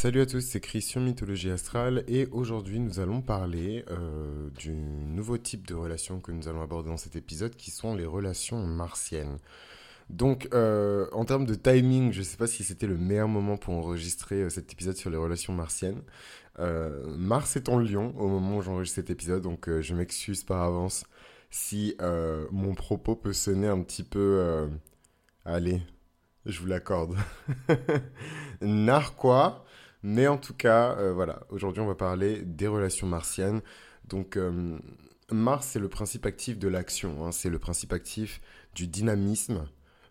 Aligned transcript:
Salut 0.00 0.20
à 0.20 0.26
tous, 0.26 0.42
c'est 0.42 0.60
Christian 0.60 1.00
Mythologie 1.00 1.50
Astrale 1.50 2.04
et 2.06 2.28
aujourd'hui 2.30 2.78
nous 2.78 3.00
allons 3.00 3.20
parler 3.20 3.84
euh, 3.90 4.48
du 4.50 4.72
nouveau 4.72 5.38
type 5.38 5.66
de 5.66 5.74
relation 5.74 6.20
que 6.20 6.30
nous 6.30 6.46
allons 6.46 6.62
aborder 6.62 6.88
dans 6.88 6.96
cet 6.96 7.16
épisode 7.16 7.56
qui 7.56 7.72
sont 7.72 7.96
les 7.96 8.06
relations 8.06 8.64
martiennes. 8.64 9.38
Donc 10.08 10.48
euh, 10.54 11.08
en 11.10 11.24
termes 11.24 11.46
de 11.46 11.56
timing, 11.56 12.12
je 12.12 12.20
ne 12.20 12.24
sais 12.24 12.36
pas 12.36 12.46
si 12.46 12.62
c'était 12.62 12.86
le 12.86 12.96
meilleur 12.96 13.26
moment 13.26 13.56
pour 13.56 13.74
enregistrer 13.74 14.42
euh, 14.42 14.50
cet 14.50 14.72
épisode 14.72 14.94
sur 14.94 15.10
les 15.10 15.16
relations 15.16 15.52
martiennes. 15.52 16.02
Mars 16.60 17.56
est 17.56 17.68
en 17.68 17.80
Lion 17.80 18.14
au 18.16 18.28
moment 18.28 18.58
où 18.58 18.62
j'enregistre 18.62 18.94
cet 18.94 19.10
épisode, 19.10 19.42
donc 19.42 19.68
je 19.68 19.94
m'excuse 19.94 20.44
par 20.44 20.62
avance 20.62 21.06
si 21.50 21.96
mon 22.52 22.74
propos 22.74 23.16
peut 23.16 23.32
sonner 23.32 23.66
un 23.66 23.82
petit 23.82 24.04
peu... 24.04 24.68
allez, 25.44 25.82
je 26.46 26.60
vous 26.60 26.66
l'accorde. 26.66 27.16
Narquois 28.60 29.64
mais 30.02 30.26
en 30.28 30.38
tout 30.38 30.54
cas, 30.54 30.96
euh, 30.98 31.12
voilà, 31.12 31.40
aujourd'hui 31.50 31.82
on 31.82 31.86
va 31.86 31.94
parler 31.94 32.42
des 32.42 32.66
relations 32.66 33.06
martiennes. 33.06 33.60
Donc 34.08 34.36
euh, 34.36 34.78
Mars, 35.30 35.68
c'est 35.72 35.78
le 35.78 35.88
principe 35.88 36.26
actif 36.26 36.58
de 36.58 36.68
l'action, 36.68 37.26
hein. 37.26 37.32
c'est 37.32 37.50
le 37.50 37.58
principe 37.58 37.92
actif 37.92 38.40
du 38.74 38.86
dynamisme, 38.86 39.68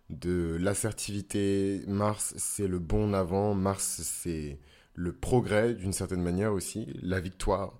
de 0.09 0.57
l'assertivité. 0.59 1.81
Mars, 1.87 2.33
c'est 2.37 2.67
le 2.67 2.79
bon 2.79 3.13
avant. 3.13 3.53
Mars, 3.55 4.01
c'est 4.03 4.59
le 4.93 5.13
progrès 5.13 5.73
d'une 5.73 5.93
certaine 5.93 6.21
manière 6.21 6.53
aussi, 6.53 6.87
la 7.01 7.19
victoire. 7.19 7.79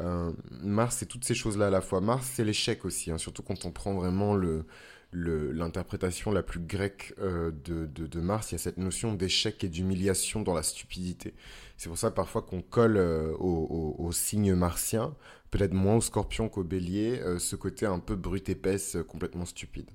Euh, 0.00 0.32
Mars, 0.50 0.96
c'est 0.98 1.06
toutes 1.06 1.24
ces 1.24 1.34
choses-là 1.34 1.68
à 1.68 1.70
la 1.70 1.80
fois. 1.80 2.00
Mars, 2.00 2.30
c'est 2.34 2.44
l'échec 2.44 2.84
aussi, 2.84 3.10
hein, 3.10 3.18
surtout 3.18 3.42
quand 3.42 3.64
on 3.64 3.72
prend 3.72 3.94
vraiment 3.94 4.34
le, 4.34 4.64
l'interprétation 5.12 6.30
la 6.30 6.42
plus 6.42 6.60
grecque 6.60 7.14
euh, 7.20 7.50
de, 7.64 8.20
Mars, 8.20 8.50
il 8.50 8.54
y 8.54 8.56
a 8.56 8.58
cette 8.58 8.76
notion 8.76 9.14
d'échec 9.14 9.62
et 9.64 9.68
d'humiliation 9.68 10.42
dans 10.42 10.54
la 10.54 10.62
stupidité. 10.62 11.34
C'est 11.76 11.88
pour 11.88 11.98
ça 11.98 12.10
parfois 12.10 12.42
qu'on 12.42 12.60
colle 12.60 12.96
euh, 12.96 13.32
au, 13.38 13.94
au, 13.98 14.12
signe 14.12 14.54
martien, 14.54 15.14
peut-être 15.50 15.72
moins 15.72 15.96
au 15.96 16.00
scorpion 16.00 16.48
qu'au 16.48 16.64
bélier, 16.64 17.20
euh, 17.20 17.38
ce 17.38 17.56
côté 17.56 17.86
un 17.86 18.00
peu 18.00 18.16
brut 18.16 18.48
épaisse, 18.48 18.98
complètement 19.08 19.46
stupide. 19.46 19.88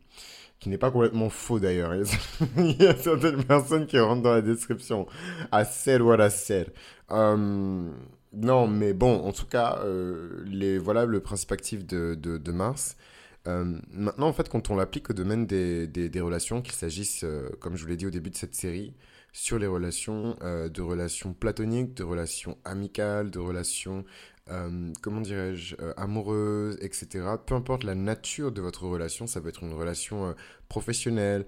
Qui 0.60 0.70
n'est 0.70 0.78
pas 0.78 0.92
complètement 0.92 1.30
faux 1.30 1.60
d'ailleurs. 1.60 1.94
il 2.58 2.82
y 2.82 2.88
a 2.88 2.96
certaines 2.96 3.44
personnes 3.44 3.86
qui 3.86 4.00
rentrent 4.00 4.24
dans 4.24 4.34
la 4.34 4.42
description. 4.42 5.06
I 5.52 5.64
said 5.70 6.02
what 6.02 6.26
I 6.26 6.32
said. 6.32 6.72
non, 7.12 8.68
mais 8.68 8.94
bon, 8.94 9.20
en 9.26 9.34
tout 9.34 9.46
cas, 9.46 9.84
les, 10.46 10.78
voilà 10.78 11.06
le 11.06 11.20
principe 11.20 11.52
actif 11.52 11.86
de 11.86 12.52
Mars. 12.52 12.96
Euh, 13.48 13.80
maintenant, 13.92 14.28
en 14.28 14.34
fait, 14.34 14.50
quand 14.50 14.70
on 14.70 14.76
l'applique 14.76 15.10
au 15.10 15.14
domaine 15.14 15.46
des, 15.46 15.88
des, 15.88 16.22
relations, 16.22 16.62
qu'il 16.62 16.74
s'agisse, 16.74 17.24
euh, 17.24 17.50
comme 17.60 17.76
je 17.76 17.84
vous 17.84 17.90
l'ai 17.90 17.98
dit 17.98 18.06
au 18.06 18.10
début 18.10 18.30
de 18.30 18.36
cette 18.36 18.56
série, 18.56 18.94
sur 19.34 19.60
les 19.60 19.68
relations, 19.68 20.38
euh, 20.44 20.70
de 20.70 20.82
relations 20.82 21.34
platoniques, 21.34 21.94
de 21.96 22.04
relations 22.04 22.58
amicales, 22.64 23.32
de 23.32 23.40
relations, 23.40 24.06
comment 25.02 25.22
dirais-je, 25.22 25.76
amoureuses, 25.96 26.78
etc. 26.82 27.26
Peu 27.46 27.56
importe 27.56 27.86
la 27.86 27.96
nature 27.96 28.52
de 28.52 28.62
votre 28.62 28.86
relation, 28.86 29.26
ça 29.26 29.40
peut 29.40 29.48
être 29.48 29.64
une 29.64 29.74
relation 29.74 30.36
professionnelle. 30.68 31.46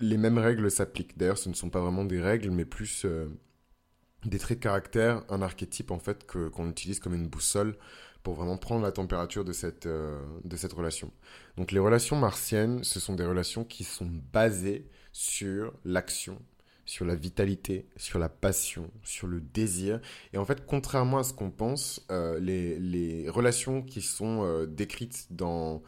les 0.00 0.16
mêmes 0.16 0.38
règles 0.38 0.70
s'appliquent. 0.70 1.18
D'ailleurs, 1.18 1.36
ce 1.36 1.50
ne 1.50 1.54
sont 1.54 1.68
pas 1.68 1.82
vraiment 1.82 2.06
des 2.06 2.20
règles, 2.20 2.50
mais 2.50 2.64
plus 2.64 3.04
des 4.24 4.38
traits 4.38 4.58
de 4.58 4.62
caractère, 4.62 5.22
un 5.28 5.42
archétype 5.42 5.90
en 5.90 5.98
fait 5.98 6.26
qu'on 6.26 6.70
utilise 6.70 6.98
comme 6.98 7.14
une 7.14 7.28
boussole 7.28 7.76
pour 8.22 8.34
vraiment 8.34 8.56
prendre 8.56 8.82
la 8.82 8.92
température 8.92 9.44
de 9.44 9.52
cette, 9.52 9.86
euh, 9.86 10.20
de 10.44 10.56
cette 10.56 10.72
relation. 10.72 11.10
Donc 11.56 11.72
les 11.72 11.78
relations 11.78 12.16
martiennes, 12.16 12.84
ce 12.84 13.00
sont 13.00 13.14
des 13.14 13.24
relations 13.24 13.64
qui 13.64 13.84
sont 13.84 14.10
basées 14.32 14.86
sur 15.12 15.72
l'action, 15.84 16.38
sur 16.84 17.04
la 17.04 17.14
vitalité, 17.14 17.86
sur 17.96 18.18
la 18.18 18.28
passion, 18.28 18.90
sur 19.02 19.26
le 19.26 19.40
désir. 19.40 20.00
Et 20.32 20.38
en 20.38 20.44
fait, 20.44 20.64
contrairement 20.66 21.18
à 21.18 21.22
ce 21.22 21.32
qu'on 21.32 21.50
pense, 21.50 22.04
euh, 22.10 22.38
les, 22.40 22.78
les, 22.78 23.28
relations 23.28 23.82
qui 23.82 24.00
sont 24.00 24.44
euh, 24.44 24.66
décrites 24.66 25.26
dans 25.30 25.82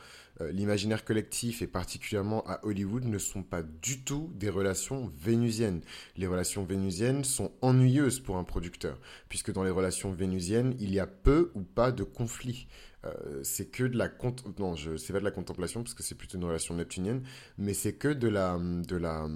l'imaginaire 0.52 1.04
collectif 1.04 1.62
et 1.62 1.66
particulièrement 1.66 2.46
à 2.46 2.60
Hollywood 2.64 3.04
ne 3.04 3.18
sont 3.18 3.42
pas 3.42 3.62
du 3.62 4.02
tout 4.02 4.30
des 4.34 4.50
relations 4.50 5.12
vénusiennes. 5.18 5.82
Les 6.16 6.26
relations 6.26 6.64
vénusiennes 6.64 7.24
sont 7.24 7.52
ennuyeuses 7.60 8.20
pour 8.20 8.36
un 8.36 8.44
producteur, 8.44 8.98
puisque 9.28 9.52
dans 9.52 9.64
les 9.64 9.70
relations 9.70 10.12
vénusiennes, 10.12 10.74
il 10.80 10.92
y 10.92 11.00
a 11.00 11.06
peu 11.06 11.50
ou 11.54 11.62
pas 11.62 11.92
de 11.92 12.04
conflits. 12.04 12.66
Euh, 13.06 13.40
c'est 13.44 13.70
que 13.70 13.84
de 13.84 13.96
la 13.96 14.10
non 14.58 14.76
je 14.76 14.98
c'est 14.98 15.14
pas 15.14 15.20
de 15.20 15.24
la 15.24 15.30
contemplation 15.30 15.82
parce 15.82 15.94
que 15.94 16.02
c'est 16.02 16.14
plutôt 16.14 16.36
une 16.36 16.44
relation 16.44 16.74
neptunienne 16.74 17.22
mais 17.56 17.72
c'est 17.72 17.94
que 17.94 18.08
de 18.08 18.28
la 18.28 18.58
de 18.60 18.96
la 18.96 19.26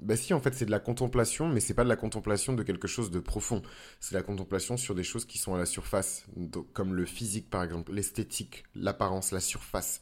bah 0.00 0.16
si 0.16 0.32
en 0.32 0.40
fait 0.40 0.54
c'est 0.54 0.64
de 0.64 0.70
la 0.70 0.78
contemplation 0.78 1.46
mais 1.46 1.60
c'est 1.60 1.74
pas 1.74 1.84
de 1.84 1.90
la 1.90 1.96
contemplation 1.96 2.54
de 2.54 2.62
quelque 2.62 2.88
chose 2.88 3.10
de 3.10 3.20
profond 3.20 3.60
c'est 4.00 4.14
la 4.14 4.22
contemplation 4.22 4.78
sur 4.78 4.94
des 4.94 5.04
choses 5.04 5.26
qui 5.26 5.36
sont 5.36 5.54
à 5.54 5.58
la 5.58 5.66
surface 5.66 6.24
comme 6.72 6.94
le 6.94 7.04
physique 7.04 7.50
par 7.50 7.62
exemple 7.62 7.92
l'esthétique 7.92 8.64
l'apparence 8.74 9.30
la 9.30 9.40
surface 9.40 10.00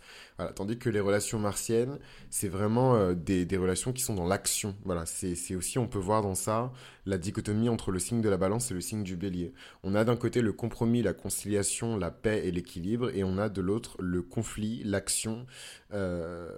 tandis 0.55 0.79
que 0.79 0.91
les 0.91 1.01
relations 1.01 1.39
martiennes 1.39 1.99
c'est 2.31 2.49
vraiment 2.49 2.95
euh, 2.95 3.15
des, 3.15 3.47
relations 3.57 3.93
qui 3.93 4.03
sont 4.03 4.15
dans 4.15 4.27
l'action 4.27 4.75
voilà 4.85 5.07
c'est 5.07 5.35
c'est 5.35 5.55
aussi 5.55 5.79
on 5.79 5.87
peut 5.87 5.99
voir 5.99 6.23
dans 6.23 6.35
ça 6.35 6.73
la 7.07 7.19
dichotomie 7.19 7.69
entre 7.69 7.91
le 7.91 7.99
signe 7.99 8.21
de 8.21 8.29
la 8.29 8.37
balance 8.37 8.71
et 8.71 8.75
le 8.75 8.81
signe 8.81 9.03
du 9.03 9.17
bélier 9.17 9.53
on 9.83 9.95
a 9.95 10.05
d'un 10.05 10.17
côté 10.17 10.43
le 10.43 10.53
compromis 10.53 11.03
la 11.03 11.13
conciliation 11.13 11.97
la 11.97 12.11
paix 12.11 12.43
et 12.47 12.51
l'équilibre 12.51 13.11
et 13.15 13.25
on 13.25 13.39
a 13.39 13.49
de 13.49 13.61
l'autre 13.61 13.97
le 14.01 14.23
conflit, 14.23 14.83
l'action. 14.85 15.47
Euh, 15.93 16.49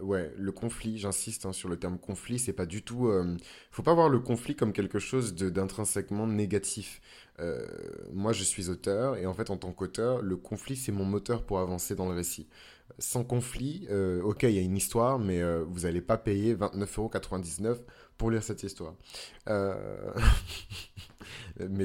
ouais, 0.00 0.32
le 0.36 0.52
conflit, 0.52 0.98
j'insiste 0.98 1.46
hein, 1.46 1.52
sur 1.52 1.68
le 1.68 1.76
terme 1.76 1.98
conflit, 1.98 2.38
c'est 2.38 2.52
pas 2.52 2.66
du 2.66 2.82
tout. 2.82 3.08
Euh, 3.08 3.36
faut 3.70 3.82
pas 3.82 3.94
voir 3.94 4.08
le 4.08 4.18
conflit 4.20 4.54
comme 4.54 4.72
quelque 4.72 4.98
chose 4.98 5.34
d'intrinsèquement 5.34 6.26
négatif. 6.26 7.00
Euh, 7.40 7.66
moi, 8.12 8.32
je 8.32 8.44
suis 8.44 8.68
auteur 8.68 9.16
et 9.16 9.26
en 9.26 9.34
fait, 9.34 9.50
en 9.50 9.56
tant 9.56 9.72
qu'auteur, 9.72 10.22
le 10.22 10.36
conflit 10.36 10.76
c'est 10.76 10.92
mon 10.92 11.04
moteur 11.04 11.44
pour 11.44 11.60
avancer 11.60 11.94
dans 11.94 12.08
le 12.08 12.14
récit. 12.14 12.46
Sans 12.98 13.24
conflit, 13.24 13.88
ok, 14.22 14.42
il 14.44 14.52
y 14.52 14.58
a 14.58 14.62
une 14.62 14.76
histoire, 14.76 15.18
mais 15.18 15.42
vous 15.64 15.80
n'allez 15.80 16.02
pas 16.02 16.18
payer 16.18 16.54
29,99€ 16.54 17.78
pour 18.18 18.30
lire 18.30 18.42
cette 18.42 18.62
histoire. 18.62 18.94
Mes 19.46 19.54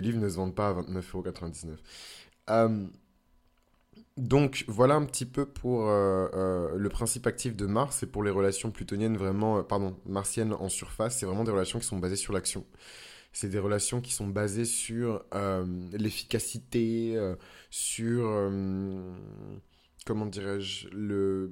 livres 0.01 0.19
ne 0.19 0.29
se 0.29 0.35
vendent 0.35 0.55
pas 0.55 0.69
à 0.69 0.73
29,99€. 0.73 1.77
Euh, 2.49 2.87
donc 4.17 4.65
voilà 4.67 4.95
un 4.95 5.05
petit 5.05 5.25
peu 5.25 5.45
pour 5.45 5.89
euh, 5.89 6.27
euh, 6.33 6.75
le 6.75 6.89
principe 6.89 7.27
actif 7.27 7.55
de 7.55 7.67
Mars 7.67 8.01
et 8.01 8.07
pour 8.07 8.23
les 8.23 8.31
relations 8.31 8.71
plutoniennes 8.71 9.15
vraiment, 9.15 9.59
euh, 9.59 9.61
pardon, 9.61 9.95
martiennes 10.07 10.53
en 10.53 10.69
surface, 10.69 11.19
c'est 11.19 11.27
vraiment 11.27 11.43
des 11.43 11.51
relations 11.51 11.79
qui 11.79 11.85
sont 11.85 11.99
basées 11.99 12.15
sur 12.15 12.33
l'action. 12.33 12.65
C'est 13.31 13.49
des 13.49 13.59
relations 13.59 14.01
qui 14.01 14.13
sont 14.13 14.25
basées 14.25 14.65
sur 14.65 15.23
l'efficacité, 15.93 17.15
sur, 17.69 18.49
comment 20.07 20.25
dirais-je, 20.25 20.87
le... 20.89 21.51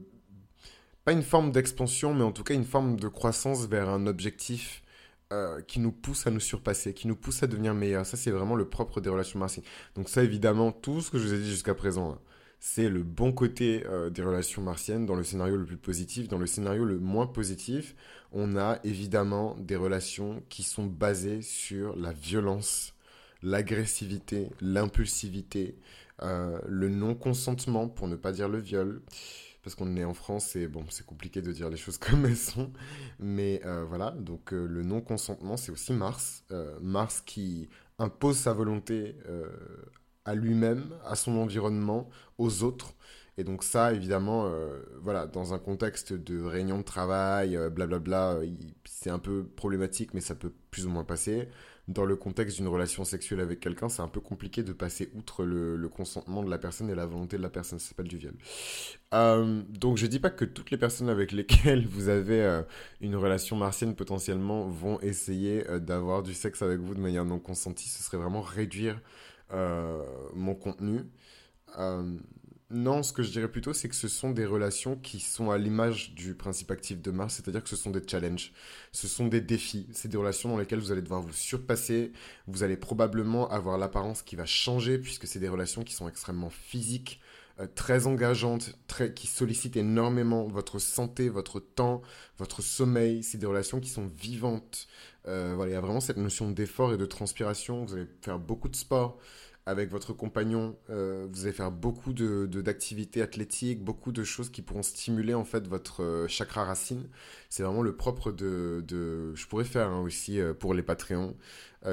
Pas 1.03 1.11
une 1.11 1.21
forme 1.21 1.51
d'expansion, 1.51 2.15
mais 2.15 2.23
en 2.23 2.31
tout 2.31 2.43
cas 2.43 2.55
une 2.55 2.65
forme 2.65 2.99
de 2.99 3.07
croissance 3.07 3.67
vers 3.67 3.89
un 3.89 4.07
objectif 4.07 4.81
qui 5.67 5.79
nous 5.81 5.91
pousse 5.91 6.27
à 6.27 6.31
nous 6.31 6.39
surpasser, 6.39 6.93
qui 6.93 7.07
nous 7.07 7.15
pousse 7.15 7.43
à 7.43 7.47
devenir 7.47 7.73
meilleurs. 7.73 8.05
Ça, 8.05 8.15
c'est 8.15 8.31
vraiment 8.31 8.55
le 8.55 8.69
propre 8.69 9.01
des 9.01 9.09
relations 9.09 9.37
martiennes. 9.37 9.65
Donc 9.95 10.07
ça, 10.07 10.23
évidemment, 10.23 10.71
tout 10.71 11.01
ce 11.01 11.11
que 11.11 11.17
je 11.17 11.27
vous 11.27 11.33
ai 11.33 11.39
dit 11.39 11.49
jusqu'à 11.49 11.75
présent, 11.75 12.11
hein, 12.11 12.19
c'est 12.59 12.89
le 12.89 13.03
bon 13.03 13.31
côté 13.31 13.85
euh, 13.85 14.09
des 14.09 14.23
relations 14.23 14.61
martiennes 14.61 15.05
dans 15.05 15.15
le 15.15 15.23
scénario 15.23 15.57
le 15.57 15.65
plus 15.65 15.77
positif. 15.77 16.27
Dans 16.27 16.37
le 16.37 16.47
scénario 16.47 16.85
le 16.85 16.97
moins 16.97 17.27
positif, 17.27 17.95
on 18.31 18.55
a 18.55 18.79
évidemment 18.83 19.55
des 19.59 19.75
relations 19.75 20.41
qui 20.49 20.63
sont 20.63 20.85
basées 20.85 21.41
sur 21.41 21.95
la 21.95 22.11
violence, 22.11 22.93
l'agressivité, 23.43 24.49
l'impulsivité, 24.61 25.75
euh, 26.21 26.59
le 26.67 26.89
non-consentement, 26.89 27.87
pour 27.87 28.07
ne 28.07 28.15
pas 28.15 28.31
dire 28.31 28.49
le 28.49 28.59
viol. 28.59 29.01
Parce 29.63 29.73
qu'on 29.73 29.95
est 29.95 30.03
en 30.03 30.13
France 30.13 30.55
et 30.55 30.67
bon, 30.67 30.85
c'est 30.89 31.05
compliqué 31.05 31.41
de 31.41 31.51
dire 31.51 31.69
les 31.69 31.77
choses 31.77 31.97
comme 31.99 32.25
elles 32.25 32.37
sont. 32.37 32.71
Mais 33.19 33.61
euh, 33.65 33.83
voilà, 33.85 34.11
donc 34.11 34.51
le 34.51 34.83
non-consentement, 34.83 35.57
c'est 35.57 35.71
aussi 35.71 35.93
Mars. 35.93 36.43
Mars 36.81 37.21
qui 37.25 37.69
impose 37.97 38.37
sa 38.37 38.53
volonté 38.53 39.15
à 40.25 40.35
lui-même, 40.35 40.93
à 41.05 41.15
son 41.15 41.37
environnement, 41.37 42.09
aux 42.37 42.63
autres. 42.63 42.93
Et 43.37 43.43
donc 43.43 43.63
ça, 43.63 43.93
évidemment, 43.93 44.45
euh, 44.47 44.81
voilà, 45.01 45.27
dans 45.27 45.53
un 45.53 45.59
contexte 45.59 46.13
de 46.13 46.41
réunion 46.41 46.77
de 46.77 46.83
travail, 46.83 47.57
euh, 47.57 47.69
blablabla, 47.69 48.33
euh, 48.35 48.47
c'est 48.85 49.09
un 49.09 49.19
peu 49.19 49.45
problématique, 49.45 50.13
mais 50.13 50.21
ça 50.21 50.35
peut 50.35 50.53
plus 50.71 50.85
ou 50.85 50.89
moins 50.89 51.03
passer. 51.03 51.49
Dans 51.87 52.05
le 52.05 52.15
contexte 52.15 52.57
d'une 52.57 52.67
relation 52.67 53.05
sexuelle 53.05 53.39
avec 53.39 53.59
quelqu'un, 53.59 53.89
c'est 53.89 54.01
un 54.01 54.07
peu 54.07 54.19
compliqué 54.19 54.63
de 54.63 54.73
passer 54.73 55.11
outre 55.13 55.45
le, 55.45 55.87
consentement 55.87 56.41
de 56.41 56.49
la 56.49 56.57
personne 56.57 56.89
et 56.89 56.95
la 56.95 57.05
volonté 57.05 57.37
de 57.37 57.43
la 57.43 57.49
personne. 57.49 57.77
Ça 57.77 57.89
s'appelle 57.89 58.07
du 58.07 58.17
viol. 58.17 58.33
donc 59.11 59.97
je 59.97 60.07
dis 60.07 60.19
pas 60.19 60.31
que 60.31 60.45
toutes 60.45 60.71
les 60.71 60.77
personnes 60.77 61.09
avec 61.09 61.31
lesquelles 61.31 61.85
vous 61.89 62.09
avez 62.09 62.63
une 63.01 63.15
relation 63.15 63.55
martienne 63.55 63.95
potentiellement 63.95 64.67
vont 64.67 64.99
essayer 65.01 65.63
d'avoir 65.79 66.23
du 66.23 66.33
sexe 66.33 66.61
avec 66.63 66.79
vous 66.79 66.95
de 66.95 66.99
manière 66.99 67.25
non 67.25 67.39
consentie. 67.39 67.87
Ce 67.87 68.01
serait 68.01 68.17
vraiment 68.17 68.41
réduire 68.41 68.99
euh, 69.53 70.03
mon 70.33 70.55
contenu. 70.55 71.01
Non, 72.71 73.03
ce 73.03 73.13
que 73.13 73.21
je 73.21 73.29
dirais 73.29 73.47
plutôt, 73.47 73.73
c'est 73.73 73.89
que 73.89 73.95
ce 73.95 74.07
sont 74.07 74.31
des 74.31 74.45
relations 74.45 74.95
qui 74.95 75.19
sont 75.19 75.51
à 75.51 75.57
l'image 75.59 76.15
du 76.15 76.33
principe 76.33 76.71
actif 76.71 76.99
de 76.99 77.11
Mars, 77.11 77.35
c'est-à-dire 77.35 77.61
que 77.61 77.69
ce 77.69 77.75
sont 77.75 77.91
des 77.91 78.01
challenges, 78.07 78.53
ce 78.91 79.07
sont 79.07 79.27
des 79.27 79.39
défis, 79.39 79.87
c'est 79.91 80.07
des 80.07 80.17
relations 80.17 80.49
dans 80.49 80.57
lesquelles 80.57 80.79
vous 80.79 80.91
allez 80.91 81.03
devoir 81.03 81.21
vous 81.21 81.31
surpasser, 81.31 82.11
vous 82.47 82.63
allez 82.63 82.75
probablement 82.75 83.47
avoir 83.51 83.77
l'apparence 83.77 84.23
qui 84.23 84.35
va 84.35 84.47
changer, 84.47 84.97
puisque 84.97 85.27
c'est 85.27 85.37
des 85.37 85.47
relations 85.47 85.83
qui 85.83 85.93
sont 85.93 86.07
extrêmement 86.07 86.49
physiques, 86.49 87.21
euh, 87.59 87.67
très 87.75 88.07
engageantes, 88.07 88.75
très, 88.87 89.13
qui 89.13 89.27
sollicitent 89.27 89.77
énormément 89.77 90.47
votre 90.47 90.79
santé, 90.79 91.29
votre 91.29 91.59
temps, 91.59 92.01
votre 92.39 92.63
sommeil, 92.63 93.21
c'est 93.21 93.37
des 93.37 93.45
relations 93.45 93.79
qui 93.79 93.89
sont 93.89 94.07
vivantes. 94.17 94.87
Euh, 95.27 95.53
voilà, 95.55 95.71
il 95.71 95.73
y 95.75 95.77
a 95.77 95.81
vraiment 95.81 96.01
cette 96.01 96.17
notion 96.17 96.49
d'effort 96.49 96.93
et 96.93 96.97
de 96.97 97.05
transpiration, 97.05 97.85
vous 97.85 97.93
allez 97.93 98.07
faire 98.23 98.39
beaucoup 98.39 98.69
de 98.69 98.75
sport, 98.75 99.19
avec 99.67 99.89
votre 99.89 100.13
compagnon, 100.13 100.77
euh, 100.91 101.27
vous 101.31 101.45
allez 101.45 101.53
faire 101.53 101.71
beaucoup 101.71 102.13
de, 102.13 102.45
d'activités 102.45 103.23
athlétiques, 103.23 103.83
beaucoup 103.83 104.11
de 104.11 104.23
choses 104.23 104.49
qui 104.49 104.61
pourront 104.61 104.83
stimuler 104.83 105.33
en 105.33 105.43
fait 105.43 105.67
votre 105.67 106.03
euh, 106.03 106.27
chakra 106.27 106.65
racine. 106.65 107.07
C'est 107.49 107.63
vraiment 107.63 107.81
le 107.81 107.95
propre 107.95 108.31
de, 108.31 108.83
je 109.33 109.47
pourrais 109.47 109.65
faire 109.65 109.89
hein, 109.89 110.01
aussi 110.01 110.39
euh, 110.39 110.53
pour 110.53 110.75
les 110.75 110.83
Patreons 110.83 111.35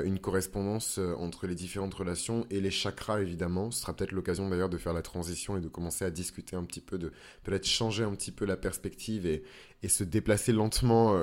une 0.05 0.19
correspondance 0.19 0.99
entre 1.19 1.47
les 1.47 1.55
différentes 1.55 1.95
relations 1.95 2.47
et 2.51 2.61
les 2.61 2.71
chakras 2.71 3.21
évidemment. 3.21 3.71
Ce 3.71 3.83
sera 3.83 3.95
peut-être 3.95 4.13
l'occasion 4.13 4.49
d'ailleurs 4.49 4.69
de 4.69 4.79
faire 4.79 4.93
la 4.93 5.03
transition 5.03 5.57
et 5.57 5.61
de 5.61 5.69
commencer 5.69 6.05
à 6.05 6.11
discuter 6.11 6.57
un 6.57 6.65
petit 6.65 6.81
peu 6.81 6.99
de 6.99 7.13
peut-être 7.43 7.67
changer 7.67 8.05
un 8.05 8.15
petit 8.15 8.33
peu 8.33 8.45
la 8.45 8.57
perspective 8.57 9.27
et, 9.27 9.43
et 9.83 9.89
se 9.89 10.05
déplacer 10.05 10.53
lentement 10.53 11.19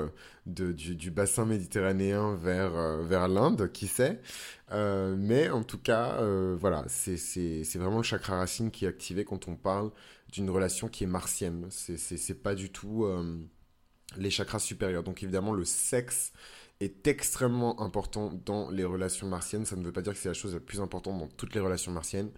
de, 0.45 0.71
du, 0.71 1.11
bassin 1.11 1.45
méditerranéen 1.45 2.35
vers, 2.35 3.01
vers 3.01 3.27
l'Inde, 3.27 3.71
qui 3.71 3.87
sait. 3.87 4.19
Euh, 4.71 5.15
mais 5.17 5.49
en 5.49 5.63
tout 5.63 5.77
cas, 5.79 6.17
euh, 6.21 6.55
voilà, 6.59 6.85
c'est 6.87 7.63
vraiment 7.75 7.97
le 7.97 8.03
chakra 8.03 8.37
racine 8.37 8.71
qui 8.71 8.85
est 8.85 8.87
activé 8.87 9.25
quand 9.25 9.47
on 9.47 9.55
parle 9.55 9.91
d'une 10.31 10.49
relation 10.49 10.87
qui 10.87 11.03
est 11.03 11.07
martienne. 11.07 11.67
C'est 11.69 12.41
pas 12.41 12.55
du 12.55 12.71
tout 12.71 13.05
euh, 13.05 13.39
les 14.17 14.29
chakras 14.29 14.59
supérieurs. 14.59 15.03
Donc 15.03 15.23
évidemment, 15.23 15.53
le 15.53 15.65
sexe 15.65 16.33
est 16.79 17.07
extrêmement 17.07 17.81
important 17.81 18.31
dans 18.45 18.69
les 18.69 18.85
relations 18.85 19.27
martiennes. 19.27 19.65
Ça 19.65 19.75
ne 19.75 19.83
veut 19.83 19.91
pas 19.91 20.01
dire 20.01 20.13
que 20.13 20.19
c'est 20.19 20.29
la 20.29 20.33
chose 20.33 20.53
la 20.53 20.59
plus 20.59 20.79
importante 20.79 21.19
dans 21.19 21.27
toutes 21.27 21.53
les 21.53 21.59
relations 21.59 21.91
martiennes. 21.91 22.31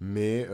Mais 0.00 0.48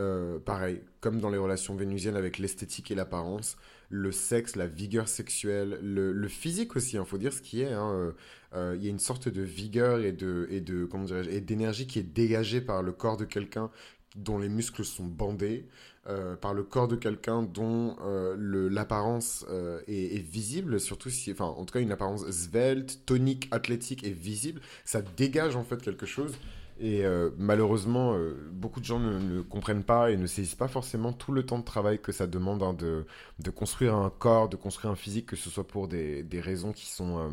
pareil, 0.45 0.83
comme 1.01 1.21
dans 1.21 1.31
les 1.31 1.39
relations 1.39 1.75
vénusiennes 1.75 2.17
avec 2.17 2.39
l'esthétique 2.39 2.91
et 2.91 2.95
l'apparence, 2.95 3.57
le 3.91 4.13
sexe, 4.13 4.55
la 4.55 4.69
vigueur 4.69 5.09
sexuelle, 5.09 5.79
le, 5.83 6.29
physique 6.29 6.77
aussi, 6.77 6.95
il 6.95 6.99
hein, 6.99 7.05
faut 7.05 7.19
dire 7.19 7.33
ce 7.33 7.43
qui 7.43 7.61
est. 7.61 7.73
Hein, 7.73 7.91
euh, 7.93 8.13
euh, 8.55 8.75
il 8.79 8.85
y 8.85 8.87
a 8.87 8.91
une 8.91 9.01
sorte 9.01 9.29
de 9.29 9.43
vigueur 9.43 10.01
et 10.01 10.13
de, 10.13 10.47
et 10.49 10.61
de 10.61 10.85
comment 10.85 11.07
et 11.07 11.41
d'énergie 11.41 11.87
qui 11.89 11.99
est 11.99 12.05
dégagée 12.05 12.61
par 12.61 12.83
le 12.83 12.93
corps 12.93 13.17
de 13.17 13.25
quelqu'un 13.25 13.71
dont 14.17 14.39
les 14.39 14.49
muscles 14.49 14.85
sont 14.85 15.07
bandés, 15.07 15.67
euh, 16.07 16.35
par 16.35 16.55
le 16.55 16.63
corps 16.63 16.89
de 16.89 16.97
quelqu'un 16.97 17.43
dont 17.43 17.97
l'apparence 18.37 19.47
est, 19.87 20.17
est, 20.17 20.23
visible, 20.23 20.81
surtout 20.81 21.11
si, 21.11 21.31
enfin, 21.33 21.45
en 21.45 21.65
tout 21.65 21.73
cas, 21.73 21.81
une 21.81 21.93
apparence 21.93 22.29
svelte, 22.31 23.01
tonique, 23.07 23.49
athlétique 23.51 24.05
et 24.05 24.11
visible, 24.11 24.61
ça 24.85 25.03
dégage 25.03 25.57
en 25.57 25.65
fait 25.65 25.81
quelque 25.81 26.07
chose. 26.07 26.35
Et 26.83 27.05
euh, 27.05 27.29
malheureusement, 27.37 28.15
euh, 28.15 28.49
beaucoup 28.53 28.81
de 28.81 28.87
gens 28.87 28.99
ne, 28.99 29.43
comprennent 29.43 29.85
pas 29.85 30.11
et 30.11 30.17
ne 30.17 30.27
saisissent 30.27 30.55
pas 30.55 30.67
forcément 30.67 31.13
tout 31.13 31.31
le 31.31 31.45
temps 31.45 31.59
de 31.59 31.65
travail 31.65 32.01
que 32.01 32.11
ça 32.11 32.27
demande 32.27 32.63
hein, 32.63 32.73
de, 32.73 33.05
construire 33.51 33.95
un 33.95 34.09
corps, 34.09 34.49
de 34.49 34.57
construire 34.57 34.91
un 34.91 34.97
physique, 34.97 35.27
que 35.27 35.37
ce 35.37 35.51
soit 35.51 35.67
pour 35.67 35.89
des, 35.89 36.25
raisons 36.33 36.73
qui 36.73 36.87
sont, 36.87 37.19
euh, 37.19 37.29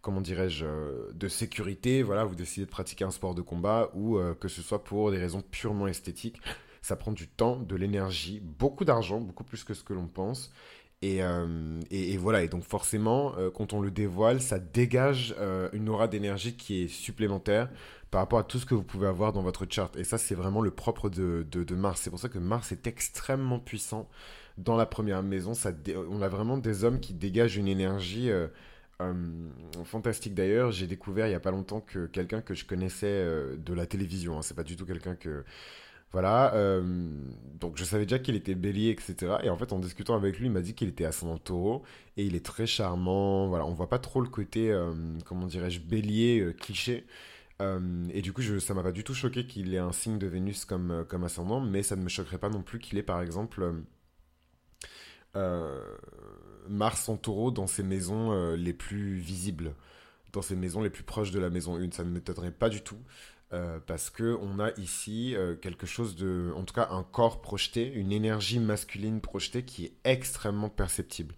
comment 0.00 0.20
dirais-je, 0.20 0.64
de 1.12 1.28
sécurité, 1.28 2.04
voilà, 2.04 2.24
vous 2.24 2.36
décidez 2.36 2.66
de 2.66 2.70
pratiquer 2.70 3.04
un 3.04 3.10
sport 3.10 3.34
de 3.34 3.42
combat, 3.42 3.90
ou 3.94 4.16
que 4.38 4.46
ce 4.46 4.62
soit 4.62 4.84
pour 4.84 5.10
des 5.10 5.18
raisons 5.18 5.42
purement 5.42 5.88
esthétiques. 5.88 6.40
Ça 6.80 6.94
prend 6.94 7.10
du 7.10 7.26
temps, 7.26 7.56
de 7.56 7.74
l'énergie, 7.74 8.40
beaucoup 8.40 8.84
d'argent, 8.84 9.20
beaucoup 9.20 9.42
plus 9.42 9.64
que 9.64 9.74
ce 9.74 9.82
que 9.82 9.92
l'on 9.92 10.06
pense. 10.06 10.52
Et, 11.02 11.20
voilà, 12.16 12.44
et 12.44 12.48
donc 12.48 12.62
forcément, 12.62 13.34
quand 13.54 13.72
on 13.72 13.80
le 13.80 13.90
dévoile, 13.90 14.40
ça 14.40 14.58
dégage 14.58 15.34
une 15.72 15.88
aura 15.88 16.06
d'énergie 16.06 16.56
qui 16.56 16.82
est 16.82 16.88
supplémentaire 16.88 17.70
par 18.14 18.20
rapport 18.20 18.38
à 18.38 18.44
tout 18.44 18.60
ce 18.60 18.64
que 18.64 18.76
vous 18.76 18.84
pouvez 18.84 19.08
avoir 19.08 19.32
dans 19.32 19.42
votre 19.42 19.66
chart. 19.68 19.96
Et 19.96 20.04
ça, 20.04 20.18
c'est 20.18 20.36
vraiment 20.36 20.60
le 20.60 20.70
propre 20.70 21.10
de, 21.10 21.74
Mars. 21.74 22.00
C'est 22.00 22.10
pour 22.10 22.20
ça 22.20 22.28
que 22.28 22.38
Mars 22.38 22.70
est 22.70 22.86
extrêmement 22.86 23.58
puissant 23.58 24.08
dans 24.56 24.76
la 24.76 24.86
première 24.86 25.24
maison. 25.24 25.52
Ça 25.52 25.72
on 26.08 26.22
a 26.22 26.28
vraiment 26.28 26.56
des 26.56 26.84
hommes 26.84 27.00
qui 27.00 27.12
dégagent 27.12 27.56
une 27.56 27.66
énergie 27.66 28.30
euh, 28.30 28.46
euh, 29.02 29.12
fantastique. 29.82 30.32
D'ailleurs, 30.32 30.70
j'ai 30.70 30.86
découvert 30.86 31.26
il 31.26 31.30
n'y 31.30 31.34
a 31.34 31.40
pas 31.40 31.50
longtemps 31.50 31.80
que 31.80 32.06
quelqu'un 32.06 32.40
que 32.40 32.54
je 32.54 32.64
connaissais 32.64 33.08
euh, 33.08 33.56
de 33.56 33.74
la 33.74 33.84
télévision, 33.84 34.38
hein, 34.38 34.42
c'est 34.42 34.54
pas 34.54 34.62
du 34.62 34.76
tout 34.76 34.86
quelqu'un 34.86 35.16
que... 35.16 35.44
Voilà, 36.12 36.54
donc 37.58 37.76
je 37.76 37.82
savais 37.82 38.04
déjà 38.04 38.20
qu'il 38.20 38.36
était 38.36 38.54
bélier, 38.54 38.90
etc. 38.90 39.38
Et 39.42 39.50
en 39.50 39.56
fait, 39.56 39.72
en 39.72 39.80
discutant 39.80 40.14
avec 40.14 40.38
lui, 40.38 40.46
il 40.46 40.52
m'a 40.52 40.60
dit 40.60 40.74
qu'il 40.74 40.88
était 40.88 41.04
ascendant 41.04 41.38
taureau 41.38 41.82
et 42.16 42.24
il 42.24 42.36
est 42.36 42.46
très 42.46 42.66
charmant. 42.68 43.48
Voilà, 43.48 43.66
on 43.66 43.74
voit 43.74 43.88
pas 43.88 43.98
trop 43.98 44.20
le 44.20 44.28
côté, 44.28 44.72
comment 45.24 45.46
dirais-je, 45.46 45.80
bélier 45.80 46.54
cliché. 46.60 47.04
Euh, 47.62 48.08
et 48.12 48.22
du 48.22 48.32
coup, 48.32 48.42
je, 48.42 48.58
ça 48.58 48.74
m'a 48.74 48.82
pas 48.82 48.92
du 48.92 49.04
tout 49.04 49.14
choqué 49.14 49.46
qu'il 49.46 49.74
ait 49.74 49.78
un 49.78 49.92
signe 49.92 50.18
de 50.18 50.26
Vénus 50.26 50.64
comme, 50.64 50.90
euh, 50.90 51.24
ascendant, 51.24 51.60
mais 51.60 51.82
ça 51.82 51.96
ne 51.96 52.02
me 52.02 52.08
choquerait 52.08 52.38
pas 52.38 52.48
non 52.48 52.62
plus 52.62 52.78
qu'il 52.78 52.98
ait 52.98 53.02
par 53.02 53.20
exemple 53.20 53.74
euh, 55.36 55.96
Mars 56.68 57.08
en 57.08 57.16
taureau 57.16 57.50
dans 57.50 57.66
ses 57.66 57.82
maisons 57.82 58.54
les 58.54 58.72
plus 58.72 59.16
visibles, 59.16 59.74
dans 60.32 60.42
ses 60.42 60.56
maisons 60.56 60.82
les 60.82 60.90
plus 60.90 61.04
proches 61.04 61.30
de 61.30 61.38
la 61.38 61.50
maison 61.50 61.76
1. 61.76 61.92
Ça 61.92 62.04
ne 62.04 62.10
m'étonnerait 62.10 62.52
pas 62.52 62.68
du 62.68 62.82
tout. 62.82 62.98
parce 63.86 64.10
que 64.10 64.36
on 64.40 64.58
a 64.58 64.72
ici 64.78 65.36
quelque 65.62 65.86
chose 65.86 66.16
de, 66.16 66.52
en 66.56 66.64
tout 66.64 66.74
cas 66.74 66.88
un 66.90 67.02
corps 67.04 67.40
projeté, 67.42 67.92
une 67.92 68.12
énergie 68.12 68.58
masculine 68.58 69.20
projetée 69.20 69.64
qui 69.64 69.86
est 69.86 69.94
extrêmement 70.04 70.70
perceptible. 70.70 71.34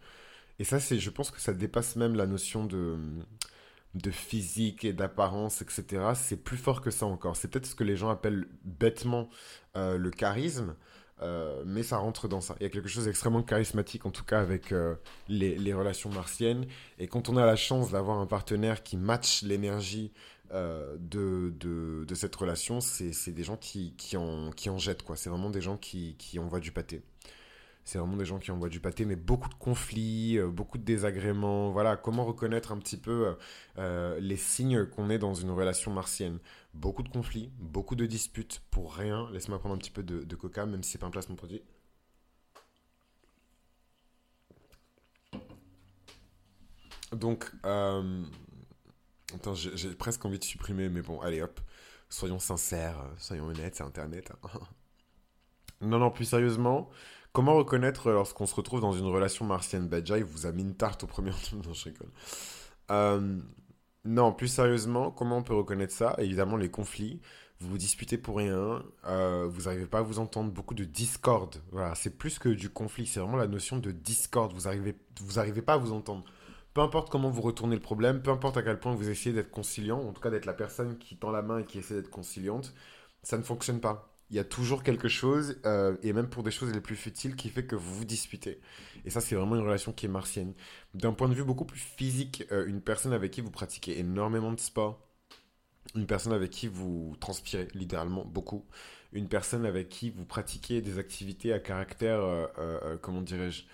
Et 0.59 0.65
ça, 0.65 0.79
je 0.79 1.11
pense 1.11 1.31
que 1.31 1.41
ça 1.41 1.53
dépasse 1.53 1.97
même 1.97 2.15
la 2.15 2.27
notion 2.27 2.65
de, 2.65 2.97
de 3.97 4.11
physique 4.11 4.85
et 4.85 4.93
d'apparence, 4.93 5.63
etc., 5.63 6.13
c'est 6.15 6.37
plus 6.37 6.57
fort 6.57 6.83
que 6.83 6.91
ça 6.91 7.07
encore. 7.07 7.37
C'est 7.37 7.49
peut-être 7.49 7.67
ce 7.67 7.75
que 7.75 7.85
les 7.85 7.97
gens 7.97 8.11
appellent 8.11 8.47
bêtement 8.63 9.29
euh, 9.77 9.97
le 9.97 10.11
charisme, 10.11 10.77
euh, 11.23 11.63
mais 11.67 11.83
ça 11.83 11.97
rentre 11.97 12.29
dans 12.29 12.43
ça. 12.43 12.57
Il 12.61 12.65
y 12.65 12.67
a 12.67 12.69
quelque 12.69 12.89
chose 12.89 13.07
d'extrêmement 13.07 13.43
charismatique, 13.43 14.05
en 14.05 14.11
tout 14.11 14.25
cas 14.25 14.41
avec 14.41 14.73
euh, 14.73 14.97
les, 15.29 15.73
relations 15.73 16.11
martiennes. 16.11 16.67
Et 16.99 17.09
quand 17.09 17.29
on 17.31 17.37
a 17.37 17.47
la 17.47 17.57
chance 17.57 17.93
d'avoir 17.93 18.19
un 18.19 18.27
partenaire 18.27 18.83
qui 18.83 18.97
match 18.97 19.43
l'énergie 19.43 20.13
de, 20.53 21.53
de, 21.59 22.15
cette 22.15 22.37
relation, 22.37 22.81
c'est 22.81 23.33
des 23.33 23.43
gens 23.43 23.57
qui, 23.57 23.95
qui, 23.97 24.17
en, 24.17 24.53
qui 24.53 24.71
en 24.71 24.79
jettent. 24.79 25.03
C'est 25.17 25.29
vraiment 25.29 25.51
des 25.51 25.61
gens 25.61 25.77
qui, 25.77 26.15
qui 26.19 26.39
envoient 26.39 26.61
du 26.61 26.71
pâté. 26.71 27.03
C'est 27.87 27.99
vraiment 27.99 28.17
des 28.17 28.25
gens 28.27 28.41
qui 28.41 28.51
envoient 28.51 28.69
du 28.69 28.81
pâté, 28.81 29.05
mais 29.05 29.15
beaucoup 29.15 29.49
de 29.49 29.55
conflits, 29.55 30.39
euh, 30.39 30.49
beaucoup 30.49 30.77
de 30.77 30.83
désagréments. 30.83 31.71
Voilà, 31.71 31.97
comment 31.97 32.25
reconnaître 32.25 32.73
un 32.73 32.79
petit 32.79 32.97
peu 32.97 33.29
euh, 33.29 33.35
euh, 33.79 34.19
les 34.19 34.37
signes 34.37 34.87
qu'on 34.87 35.09
est 35.09 35.19
dans 35.19 35.35
une 35.35 35.53
relation 35.53 35.93
martienne? 35.93 36.41
Beaucoup 36.75 37.05
de 37.05 37.09
conflits, 37.09 37.53
beaucoup 37.61 37.95
de 37.95 38.05
disputes 38.05 38.61
pour 38.73 38.93
rien. 38.97 39.31
Laisse-moi 39.31 39.61
prendre 39.61 39.77
un 39.77 39.79
petit 39.79 39.93
peu 39.93 40.03
de, 40.03 40.35
coca, 40.35 40.67
même 40.67 40.83
si 40.83 40.91
c'est 40.91 40.99
pas 40.99 41.07
un 41.07 41.11
placement 41.11 41.37
produit. 41.37 41.63
Donc, 47.13 47.53
attends, 47.63 49.55
j'ai 49.55 49.95
presque 49.95 50.25
envie 50.25 50.41
de 50.41 50.45
supprimer, 50.45 50.89
mais 50.89 51.03
bon, 51.03 51.21
allez 51.21 51.41
hop, 51.41 51.61
soyons 52.09 52.41
sincères, 52.41 52.97
soyons 53.17 53.47
honnêtes, 53.47 53.77
c'est 53.77 53.85
Internet. 53.85 54.33
Non, 55.83 55.99
non, 55.99 56.11
plus 56.11 56.25
sérieusement, 56.25 56.89
Comment 57.37 57.55
reconnaître 57.55 58.11
lorsqu'on 58.13 58.47
se 58.47 58.55
retrouve 58.55 58.81
dans 58.81 58.93
une 58.93 59.05
relation 59.05 59.45
martienne 59.45 59.91
déjà, 59.91 60.17
il 60.17 60.25
vous 60.25 60.47
a 60.47 60.53
mis 60.53 60.63
une 60.63 60.75
tarte 60.75 61.05
au 61.05 61.07
premier 61.07 61.33
Non, 61.53 61.75
je 61.75 61.85
rigole. 61.85 62.09
Euh, 62.91 63.39
non, 64.07 64.33
plus 64.33 64.49
sérieusement, 64.49 65.11
comment 65.11 65.37
on 65.37 65.43
peut 65.43 65.55
reconnaître 65.55 65.93
ça? 65.93 66.15
Évidemment, 66.17 66.57
les 66.57 66.71
conflits. 66.71 67.21
Vous 67.61 67.69
vous 67.69 67.77
disputez 67.77 68.17
pour 68.17 68.39
rien. 68.39 68.83
Euh, 69.05 69.47
vous 69.51 69.65
n'arrivez 69.65 69.85
pas 69.85 69.99
à 69.99 70.01
vous 70.01 70.19
entendre. 70.19 70.51
Beaucoup 70.51 70.73
de 70.73 70.85
discorde. 70.85 71.57
Voilà, 71.73 71.95
c'est 71.95 72.17
plus 72.17 72.39
que 72.39 72.49
du 72.49 72.71
conflit. 72.71 73.07
C'est 73.07 73.21
vraiment 73.21 73.37
la 73.37 73.49
notion 73.49 73.77
de 73.77 73.91
discorde. 73.91 74.55
Vous 74.55 74.63
n'arrivez 74.63 74.97
vous 75.21 75.39
arrivez 75.39 75.61
pas 75.61 75.75
à 75.75 75.77
vous 75.77 75.93
entendre. 75.93 76.25
Peu 76.73 76.81
importe 76.81 77.11
comment 77.11 77.29
vous 77.29 77.43
retournez 77.43 77.77
le 77.77 77.83
problème, 77.83 78.23
peu 78.23 78.31
importe 78.31 78.57
à 78.57 78.63
quel 78.63 78.81
point 78.81 78.95
vous 78.95 79.11
essayez 79.11 79.35
d'être 79.35 79.51
conciliant, 79.51 80.01
en 80.01 80.15
tout 80.15 80.23
cas 80.23 80.31
d'être 80.31 80.47
la 80.47 80.55
personne 80.55 80.97
qui 80.97 81.19
tend 81.19 81.33
la 81.33 81.43
main 81.43 81.59
et 81.59 81.65
qui 81.67 81.81
essaie 81.81 81.97
d'être 81.97 82.09
conciliante, 82.09 82.73
ça 83.23 83.37
ne 83.37 83.43
fonctionne 83.43 83.81
pas 83.81 84.16
il 84.31 84.37
y 84.37 84.39
a 84.39 84.45
toujours 84.45 84.83
quelque 84.83 85.09
chose, 85.09 85.57
euh, 85.67 85.97
et 86.03 86.13
même 86.13 86.29
pour 86.29 86.43
des 86.43 86.51
choses 86.51 86.73
les 86.73 86.81
plus 86.81 86.97
futiles, 86.97 87.37
qui 87.37 87.49
fait 87.49 87.65
que 87.65 87.77
vous 87.77 87.95
vous 87.95 88.05
disputez. 88.05 88.61
Et 89.05 89.11
ça, 89.11 89.21
c'est 89.21 89.37
vraiment 89.37 89.55
une 89.55 89.63
relation 89.63 89.93
qui 89.93 90.07
est 90.07 90.09
martienne. 90.09 90.55
D'un 90.95 91.13
point 91.13 91.29
de 91.29 91.35
vue 91.35 91.45
beaucoup 91.45 91.65
plus 91.65 91.81
physique, 91.81 92.45
euh, 92.51 92.67
une 92.67 92.81
personne 92.81 93.13
avec 93.13 93.31
qui 93.31 93.41
vous 93.41 93.51
pratiquez 93.51 93.99
énormément 93.99 94.53
de 94.53 94.59
sport, 94.59 95.01
une 95.95 96.07
personne 96.07 96.33
avec 96.33 96.51
qui 96.51 96.67
vous 96.67 97.17
transpirez 97.21 97.69
littéralement 97.75 98.25
beaucoup, 98.25 98.65
une 99.13 99.29
personne 99.29 99.65
avec 99.65 99.89
qui 99.89 100.11
vous 100.11 100.25
pratiquez 100.25 100.81
des 100.83 100.99
activités 100.99 101.53
à 101.53 101.61
caractère, 101.61 102.21
euh, 102.23 102.97
comment 103.01 103.23
dirais-je, 103.23 103.65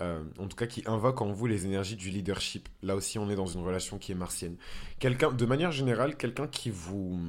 en 0.00 0.48
tout 0.48 0.56
cas 0.56 0.66
qui 0.66 0.82
invoque 0.86 1.20
en 1.20 1.32
vous 1.32 1.46
les 1.46 1.66
énergies 1.66 1.96
du 1.96 2.08
leadership. 2.08 2.68
Là 2.82 2.96
aussi, 2.96 3.18
on 3.18 3.28
est 3.28 3.34
dans 3.34 3.46
une 3.46 3.62
relation 3.62 3.98
qui 3.98 4.12
est 4.12 4.14
martienne. 4.14 4.56
Quelqu'un, 4.98 5.30
de 5.32 5.44
manière 5.44 5.72
générale, 5.72 6.16
quelqu'un 6.16 6.48
qui 6.48 6.70
vous, 6.70 7.20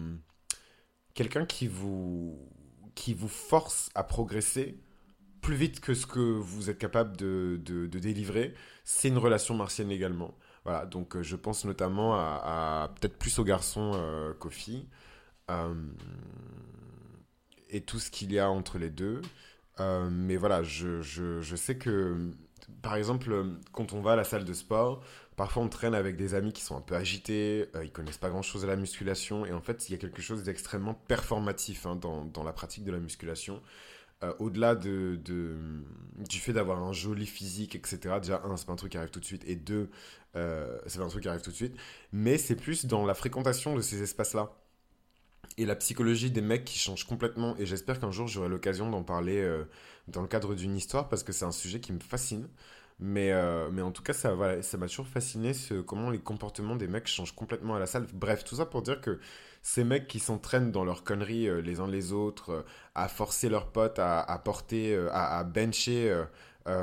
quelqu'un 1.14 1.46
qui 1.46 1.68
vous 1.68 2.40
qui 3.00 3.14
vous 3.14 3.30
force 3.30 3.90
à 3.96 4.04
progresser 4.04 4.78
plus 5.42 5.56
vite 5.56 5.80
que 5.80 5.94
ce 5.94 6.06
que 6.06 6.20
vous 6.20 6.70
êtes 6.70 6.78
capable 6.78 7.16
de, 7.16 7.58
de, 7.64 7.88
délivrer, 7.88 8.54
c'est 8.84 9.08
une 9.08 9.18
relation 9.18 9.56
martienne 9.56 9.90
également. 9.90 10.38
Voilà, 10.66 10.86
donc 10.86 11.16
euh, 11.16 11.24
je 11.24 11.38
pense 11.38 11.64
notamment 11.64 12.16
à, 12.16 12.92
peut-être 13.00 13.18
plus 13.18 13.40
aux 13.40 13.46
garçons 13.46 13.94
euh, 13.96 14.34
qu'aux 14.34 14.50
filles. 14.50 14.86
Euh, 15.50 15.74
et 17.70 17.80
tout 17.80 18.00
ce 18.00 18.12
qu'il 18.12 18.34
y 18.34 18.40
a 18.40 18.50
entre 18.50 18.78
les 18.78 18.90
deux. 18.90 19.22
mais 19.80 20.36
voilà, 20.36 20.62
je, 20.62 21.02
je, 21.02 21.40
je, 21.40 21.56
sais 21.56 21.78
que, 21.78 22.32
par 22.82 22.96
exemple, 22.96 23.46
quand 23.72 23.94
on 23.94 24.02
va 24.02 24.12
à 24.12 24.16
la 24.18 24.26
salle 24.26 24.44
de 24.44 24.54
sport, 24.54 25.02
parfois 25.40 25.64
on 25.64 25.70
traîne 25.70 25.96
avec 25.96 26.18
des 26.18 26.36
amis 26.36 26.52
qui 26.52 26.62
sont 26.62 26.76
un 26.76 26.82
peu 26.82 26.96
agités, 26.96 27.70
ils 27.82 27.94
connaissent 27.94 28.18
pas 28.18 28.30
grand-chose 28.30 28.66
à 28.66 28.68
la 28.68 28.76
musculation, 28.76 29.46
et 29.46 29.54
en 29.54 29.62
fait, 29.62 29.88
il 29.88 29.94
y 29.94 29.96
a 29.96 29.98
quelque 29.98 30.22
chose 30.22 30.44
d'extrêmement 30.44 30.94
performatif 30.94 31.86
hein, 31.86 31.96
dans, 31.96 32.44
la 32.44 32.52
pratique 32.52 32.84
de 32.84 32.92
la 32.92 33.00
musculation. 33.00 33.62
Euh, 34.22 34.34
au-delà 34.40 34.76
de, 34.76 35.18
du 36.30 36.40
fait 36.40 36.52
d'avoir 36.52 36.84
un 36.84 36.92
joli 36.92 37.26
physique, 37.26 37.74
etc. 37.76 38.16
Déjà, 38.22 38.42
un, 38.44 38.58
c'est 38.58 38.66
pas 38.66 38.74
un 38.74 38.76
truc 38.76 38.92
qui 38.92 38.98
arrive 38.98 39.12
tout 39.12 39.22
de 39.22 39.26
suite, 39.26 39.44
et 39.48 39.56
deux, 39.56 39.90
euh, 40.36 40.78
c'est 40.88 41.00
pas 41.00 41.06
un 41.06 41.08
truc 41.08 41.24
qui 41.24 41.30
arrive 41.30 41.42
tout 41.42 41.52
de 41.52 41.56
suite, 41.56 41.78
mais 42.12 42.38
c'est 42.38 42.58
plus 42.58 42.86
dans 42.86 43.06
la 43.06 43.14
fréquentation 43.14 43.78
de 43.78 43.82
ces 43.82 44.02
espaces-là. 44.02 44.52
Et 45.58 45.66
la 45.66 45.78
psychologie 45.78 46.32
des 46.32 46.42
mecs 46.42 46.66
qui 46.66 46.78
change 46.78 47.06
complètement, 47.06 47.56
et 47.56 47.66
j'espère 47.66 48.02
qu'un 48.02 48.12
jour 48.12 48.28
j'aurai 48.28 48.50
l'occasion 48.50 48.90
d'en 48.90 49.04
parler 49.04 49.40
euh, 49.40 49.64
dans 50.10 50.22
le 50.22 50.28
cadre 50.28 50.54
d'une 50.54 50.76
histoire, 50.76 51.08
parce 51.08 51.24
que 51.24 51.32
c'est 51.32 51.46
un 51.46 51.54
sujet 51.54 51.80
qui 51.80 51.94
me 51.94 52.02
fascine. 52.02 52.50
Mais, 53.00 53.32
mais 53.72 53.82
en 53.82 53.92
tout 53.92 54.04
cas, 54.04 54.12
ça 54.14 54.34
voilà, 54.34 54.62
ça 54.62 54.78
m'a 54.78 54.88
toujours 54.88 55.08
fasciné 55.08 55.54
comment 55.88 56.10
les 56.10 56.20
comportements 56.20 56.76
des 56.76 56.88
mecs 56.88 57.08
changent 57.08 57.34
complètement 57.34 57.76
à 57.76 57.80
la 57.80 57.86
salle. 57.86 58.08
Bref, 58.14 58.44
tout 58.44 58.56
ça 58.56 58.66
pour 58.66 58.82
dire 58.82 59.00
que 59.00 59.20
ces 59.62 59.84
mecs 59.84 60.08
qui 60.08 60.20
s'entraînent 60.20 60.72
dans 60.72 60.86
leurs 60.86 61.04
conneries 61.04 61.48
euh, 61.48 61.62
les 61.62 61.80
uns 61.80 61.88
les 61.88 62.14
autres, 62.14 62.52
euh, 62.52 62.62
à 62.96 63.08
forcer 63.08 63.50
leurs 63.50 63.68
potes 63.68 64.00
à, 64.00 64.42
porter, 64.44 64.94
euh, 64.94 65.10
à, 65.12 65.44
bencher, 65.44 66.24
je 66.66 66.74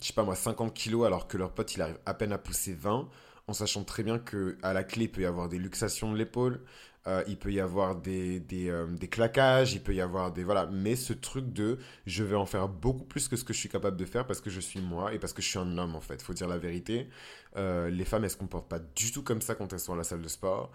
sais 0.00 0.12
pas 0.12 0.24
moi, 0.24 0.34
50 0.34 0.74
kilos 0.74 1.06
alors 1.06 1.28
que 1.28 1.36
leur 1.36 1.52
pote 1.52 1.74
il 1.74 1.82
arrive 1.82 1.98
à 2.06 2.14
peine 2.14 2.32
à 2.32 2.38
pousser 2.38 2.74
20, 2.74 3.08
en 3.48 3.52
sachant 3.52 3.84
très 3.84 4.02
bien 4.02 4.18
que 4.18 4.56
à 4.62 4.72
la 4.72 4.84
clé 4.84 5.04
il 5.04 5.10
peut 5.10 5.22
y 5.22 5.26
avoir 5.26 5.48
des 5.48 5.58
luxations 5.58 6.12
de 6.12 6.18
l'épaule, 6.18 6.60
euh, 7.08 7.24
il 7.26 7.36
peut 7.36 7.52
y 7.52 7.58
avoir 7.58 7.96
des, 7.96 8.40
euh, 8.52 8.86
des, 8.86 9.08
claquages, 9.08 9.72
il 9.72 9.82
peut 9.82 9.94
y 9.94 10.00
avoir 10.00 10.32
des... 10.32 10.44
Voilà, 10.44 10.66
mais 10.66 10.94
ce 10.94 11.12
truc 11.12 11.52
de 11.52 11.78
je 12.06 12.22
vais 12.22 12.36
en 12.36 12.46
faire 12.46 12.68
beaucoup 12.68 13.04
plus 13.04 13.26
que 13.26 13.34
ce 13.34 13.42
que 13.44 13.52
je 13.52 13.58
suis 13.58 13.68
capable 13.68 13.96
de 13.96 14.04
faire 14.04 14.24
parce 14.24 14.40
que 14.40 14.50
je 14.50 14.60
suis 14.60 14.80
moi 14.80 15.12
et 15.12 15.18
parce 15.18 15.32
que 15.32 15.42
je 15.42 15.48
suis 15.48 15.58
un 15.58 15.78
homme 15.78 15.96
en 15.96 16.00
fait. 16.00 16.22
Faut 16.22 16.32
dire 16.32 16.46
la 16.46 16.58
vérité. 16.58 17.08
Euh, 17.56 17.90
les 17.90 18.04
femmes, 18.04 18.24
elles 18.24 18.30
se 18.30 18.36
comportent 18.36 18.68
pas 18.68 18.78
du 18.78 19.10
tout 19.10 19.22
comme 19.22 19.42
ça 19.42 19.56
quand 19.56 19.72
elles 19.72 19.80
sont 19.80 19.94
à 19.94 19.96
la 19.96 20.04
salle 20.04 20.22
de 20.22 20.28
sport. 20.28 20.70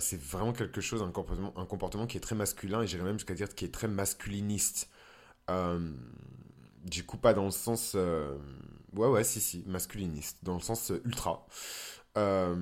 c'est 0.00 0.20
vraiment 0.20 0.52
quelque 0.52 0.80
chose, 0.80 1.02
un 1.02 1.10
comportement, 1.12 1.52
un 1.56 1.66
comportement 1.66 2.06
qui 2.06 2.16
est 2.16 2.20
très 2.20 2.34
masculin 2.34 2.82
et 2.82 2.86
j'irais 2.86 3.04
même 3.04 3.18
jusqu'à 3.18 3.34
dire 3.34 3.48
qui 3.54 3.64
est 3.64 3.72
très 3.72 3.88
masculiniste. 3.88 4.90
du 6.84 7.04
coup, 7.04 7.18
pas 7.18 7.34
dans 7.34 7.44
le 7.44 7.50
sens... 7.52 7.96
Ouais, 8.94 9.08
ouais, 9.08 9.24
si, 9.24 9.40
si, 9.40 9.64
masculiniste, 9.66 10.38
dans 10.42 10.54
le 10.54 10.60
sens 10.60 10.92
ultra. 11.04 11.46
Euh, 12.18 12.56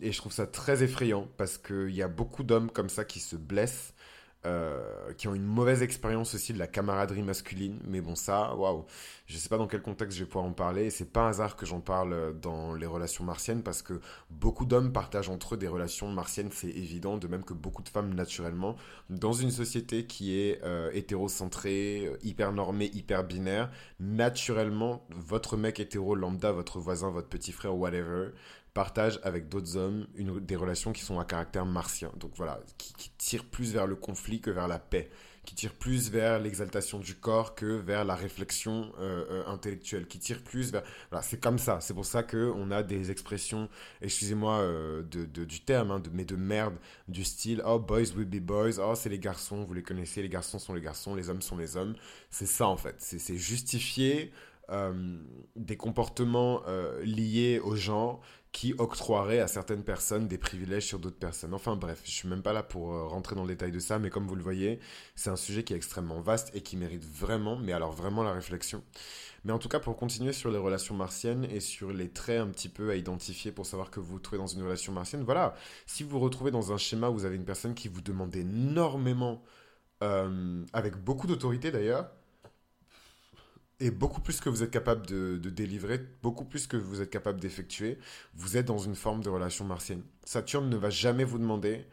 et 0.00 0.10
je 0.12 0.18
trouve 0.18 0.32
ça 0.32 0.46
très 0.46 0.82
effrayant 0.82 1.28
parce 1.36 1.58
qu'il 1.58 1.90
y 1.90 2.02
a 2.02 2.08
beaucoup 2.08 2.44
d'hommes 2.44 2.70
comme 2.70 2.88
ça 2.88 3.04
qui 3.04 3.20
se 3.20 3.36
blessent, 3.36 3.94
euh, 4.46 5.12
qui 5.14 5.26
ont 5.26 5.34
une 5.34 5.44
mauvaise 5.44 5.82
expérience 5.82 6.34
aussi 6.34 6.52
de 6.52 6.58
la 6.58 6.68
camaraderie 6.68 7.22
masculine. 7.22 7.80
Mais 7.84 8.00
bon, 8.00 8.14
ça, 8.14 8.54
waouh, 8.54 8.84
je 9.26 9.36
sais 9.36 9.48
pas 9.48 9.58
dans 9.58 9.66
quel 9.66 9.82
contexte 9.82 10.16
je 10.16 10.22
vais 10.22 10.28
pouvoir 10.28 10.44
en 10.44 10.52
parler. 10.52 10.90
C'est 10.90 11.12
pas 11.12 11.22
un 11.22 11.28
hasard 11.30 11.56
que 11.56 11.66
j'en 11.66 11.80
parle 11.80 12.38
dans 12.40 12.74
les 12.74 12.86
relations 12.86 13.24
martiennes 13.24 13.62
parce 13.62 13.82
que 13.82 14.00
beaucoup 14.30 14.64
d'hommes 14.64 14.92
partagent 14.92 15.28
entre 15.28 15.54
eux 15.54 15.58
des 15.58 15.66
relations 15.66 16.08
martiennes, 16.08 16.50
c'est 16.52 16.68
évident, 16.68 17.16
de 17.16 17.26
même 17.26 17.42
que 17.42 17.54
beaucoup 17.54 17.82
de 17.82 17.88
femmes 17.88 18.14
naturellement. 18.14 18.76
Dans 19.10 19.32
une 19.32 19.50
société 19.50 20.06
qui 20.06 20.38
est 20.38 20.62
euh, 20.62 20.90
hétérocentrée, 20.92 22.12
hyper 22.22 22.52
normée, 22.52 22.90
hyper 22.94 23.24
binaire, 23.24 23.70
naturellement, 23.98 25.04
votre 25.10 25.56
mec 25.56 25.80
hétéro 25.80 26.14
lambda, 26.14 26.52
votre 26.52 26.78
voisin, 26.78 27.10
votre 27.10 27.28
petit 27.28 27.52
frère, 27.52 27.76
whatever, 27.76 28.30
partage 28.76 29.18
avec 29.22 29.48
d'autres 29.48 29.78
hommes 29.78 30.06
une, 30.16 30.38
des 30.38 30.54
relations 30.54 30.92
qui 30.92 31.02
sont 31.02 31.18
à 31.18 31.24
caractère 31.24 31.64
martien. 31.64 32.12
Donc 32.20 32.32
voilà, 32.36 32.60
qui, 32.76 32.92
qui 32.92 33.10
tirent 33.16 33.46
plus 33.46 33.72
vers 33.72 33.86
le 33.86 33.96
conflit 33.96 34.38
que 34.42 34.50
vers 34.50 34.68
la 34.68 34.78
paix, 34.78 35.08
qui 35.46 35.54
tirent 35.54 35.78
plus 35.86 36.10
vers 36.10 36.38
l'exaltation 36.38 36.98
du 36.98 37.14
corps 37.14 37.54
que 37.54 37.64
vers 37.64 38.04
la 38.04 38.14
réflexion 38.14 38.92
euh, 38.98 39.24
euh, 39.30 39.46
intellectuelle, 39.46 40.06
qui 40.06 40.18
tirent 40.18 40.42
plus 40.42 40.72
vers... 40.72 40.82
Voilà, 41.10 41.22
c'est 41.22 41.40
comme 41.40 41.58
ça. 41.58 41.80
C'est 41.80 41.94
pour 41.94 42.04
ça 42.04 42.22
qu'on 42.22 42.70
a 42.70 42.82
des 42.82 43.10
expressions, 43.10 43.70
excusez-moi 44.02 44.58
euh, 44.58 45.02
de, 45.04 45.44
du 45.46 45.60
terme, 45.60 45.90
hein, 45.90 46.00
de, 46.00 46.10
mais 46.12 46.26
de 46.26 46.36
merde, 46.36 46.74
du 47.08 47.24
style 47.24 47.62
«Oh, 47.66 47.78
boys 47.78 48.12
will 48.14 48.26
be 48.26 48.42
boys 48.44 48.78
»,«Oh, 48.78 48.94
c'est 48.94 49.08
les 49.08 49.18
garçons, 49.18 49.64
vous 49.64 49.72
les 49.72 49.82
connaissez, 49.82 50.20
les 50.20 50.28
garçons 50.28 50.58
sont 50.58 50.74
les 50.74 50.82
garçons, 50.82 51.14
les 51.14 51.30
hommes 51.30 51.40
sont 51.40 51.56
les 51.56 51.78
hommes». 51.78 51.94
C'est 52.30 52.44
ça 52.44 52.66
en 52.68 52.76
fait. 52.76 52.96
C'est 52.98 53.38
justifier... 53.38 54.32
des 54.68 55.76
comportements 55.76 56.62
liés 57.02 57.60
au 57.62 57.76
genre 57.76 58.20
qui 58.56 58.74
octroierait 58.78 59.40
à 59.40 59.48
certaines 59.48 59.82
personnes 59.82 60.28
des 60.28 60.38
privilèges 60.38 60.86
sur 60.86 60.98
d'autres 60.98 61.18
personnes. 61.18 61.52
Enfin 61.52 61.76
bref, 61.76 62.00
je 62.04 62.10
suis 62.10 62.26
même 62.26 62.40
pas 62.40 62.54
là 62.54 62.62
pour 62.62 62.94
euh, 62.94 63.04
rentrer 63.04 63.36
dans 63.36 63.42
le 63.42 63.48
détail 63.48 63.70
de 63.70 63.78
ça, 63.78 63.98
mais 63.98 64.08
comme 64.08 64.26
vous 64.26 64.34
le 64.34 64.42
voyez, 64.42 64.80
c'est 65.14 65.28
un 65.28 65.36
sujet 65.36 65.62
qui 65.62 65.74
est 65.74 65.76
extrêmement 65.76 66.22
vaste 66.22 66.52
et 66.54 66.62
qui 66.62 66.78
mérite 66.78 67.04
vraiment, 67.04 67.56
mais 67.56 67.72
alors 67.72 67.92
vraiment 67.92 68.22
la 68.22 68.32
réflexion. 68.32 68.82
Mais 69.44 69.52
en 69.52 69.58
tout 69.58 69.68
cas, 69.68 69.78
pour 69.78 69.94
continuer 69.98 70.32
sur 70.32 70.50
les 70.50 70.56
relations 70.56 70.94
martiennes 70.94 71.44
et 71.50 71.60
sur 71.60 71.92
les 71.92 72.08
traits 72.08 72.40
un 72.40 72.46
petit 72.46 72.70
peu 72.70 72.88
à 72.88 72.94
identifier 72.96 73.52
pour 73.52 73.66
savoir 73.66 73.90
que 73.90 74.00
vous 74.00 74.14
vous 74.14 74.20
trouvez 74.20 74.38
dans 74.38 74.46
une 74.46 74.62
relation 74.62 74.90
martienne, 74.90 75.22
voilà, 75.22 75.54
si 75.84 76.02
vous 76.02 76.08
vous 76.08 76.20
retrouvez 76.20 76.50
dans 76.50 76.72
un 76.72 76.78
schéma 76.78 77.10
où 77.10 77.12
vous 77.12 77.26
avez 77.26 77.36
une 77.36 77.44
personne 77.44 77.74
qui 77.74 77.88
vous 77.88 78.00
demande 78.00 78.34
énormément, 78.34 79.42
euh, 80.02 80.64
avec 80.72 80.96
beaucoup 80.96 81.26
d'autorité 81.26 81.70
d'ailleurs, 81.70 82.10
et 83.80 83.90
beaucoup 83.90 84.20
plus 84.20 84.40
que 84.40 84.48
vous 84.48 84.62
êtes 84.62 84.70
capable 84.70 85.06
de, 85.06 85.36
délivrer, 85.36 86.00
beaucoup 86.22 86.44
plus 86.44 86.66
que 86.66 86.76
vous 86.76 87.02
êtes 87.02 87.10
capable 87.10 87.40
d'effectuer, 87.40 87.98
vous 88.34 88.56
êtes 88.56 88.66
dans 88.66 88.78
une 88.78 88.94
forme 88.94 89.22
de 89.22 89.28
relation 89.28 89.64
martienne. 89.64 90.02
Saturne 90.24 90.70
ne 90.70 90.76
va 90.76 90.90
jamais 90.90 91.24
vous 91.24 91.38
demander 91.38 91.84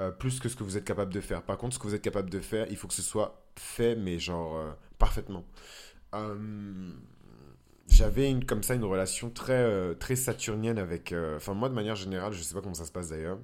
euh, 0.00 0.10
plus 0.10 0.38
que 0.38 0.48
ce 0.48 0.56
que 0.56 0.64
vous 0.64 0.76
êtes 0.76 0.84
capable 0.84 1.12
de 1.12 1.20
faire. 1.20 1.42
Par 1.42 1.56
contre, 1.56 1.74
ce 1.74 1.78
que 1.78 1.86
vous 1.86 1.94
êtes 1.94 2.02
capable 2.02 2.30
de 2.30 2.40
faire, 2.40 2.66
il 2.70 2.76
faut 2.76 2.88
que 2.88 2.94
ce 2.94 3.02
soit 3.02 3.42
fait, 3.56 3.96
mais 3.96 4.18
genre 4.18 4.56
euh, 4.56 4.70
parfaitement. 4.98 5.44
Euh, 6.14 6.92
j'avais 7.88 8.30
une, 8.30 8.44
comme 8.44 8.62
ça 8.62 8.74
une 8.74 8.84
relation 8.84 9.30
très, 9.30 9.94
très 9.96 10.16
saturnienne 10.16 10.78
avec... 10.78 11.12
Enfin, 11.36 11.54
moi, 11.54 11.68
de 11.68 11.74
manière 11.74 11.96
générale, 11.96 12.32
je 12.32 12.38
ne 12.38 12.44
sais 12.44 12.54
pas 12.54 12.60
comment 12.60 12.74
ça 12.74 12.84
se 12.84 12.92
passe 12.92 13.08
d'ailleurs. 13.08 13.38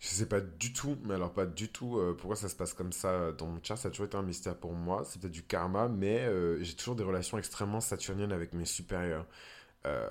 Je 0.00 0.08
sais 0.08 0.26
pas 0.26 0.40
du 0.40 0.72
tout, 0.72 0.96
mais 1.04 1.14
alors 1.14 1.32
pas 1.34 1.44
du 1.44 1.68
tout 1.68 1.98
euh, 1.98 2.16
pourquoi 2.18 2.34
ça 2.34 2.48
se 2.48 2.56
passe 2.56 2.72
comme 2.72 2.92
ça 2.92 3.32
dans 3.32 3.46
mon 3.46 3.60
chart. 3.62 3.78
Ça 3.78 3.88
a 3.88 3.90
toujours 3.90 4.06
été 4.06 4.16
un 4.16 4.22
mystère 4.22 4.56
pour 4.56 4.72
moi. 4.72 5.04
C'est 5.04 5.20
peut-être 5.20 5.32
du 5.32 5.42
karma, 5.42 5.88
mais 5.88 6.20
euh, 6.20 6.62
j'ai 6.62 6.74
toujours 6.74 6.96
des 6.96 7.04
relations 7.04 7.36
extrêmement 7.36 7.80
saturniennes 7.82 8.32
avec 8.32 8.54
mes 8.54 8.64
supérieurs. 8.64 9.26
Euh, 9.86 10.10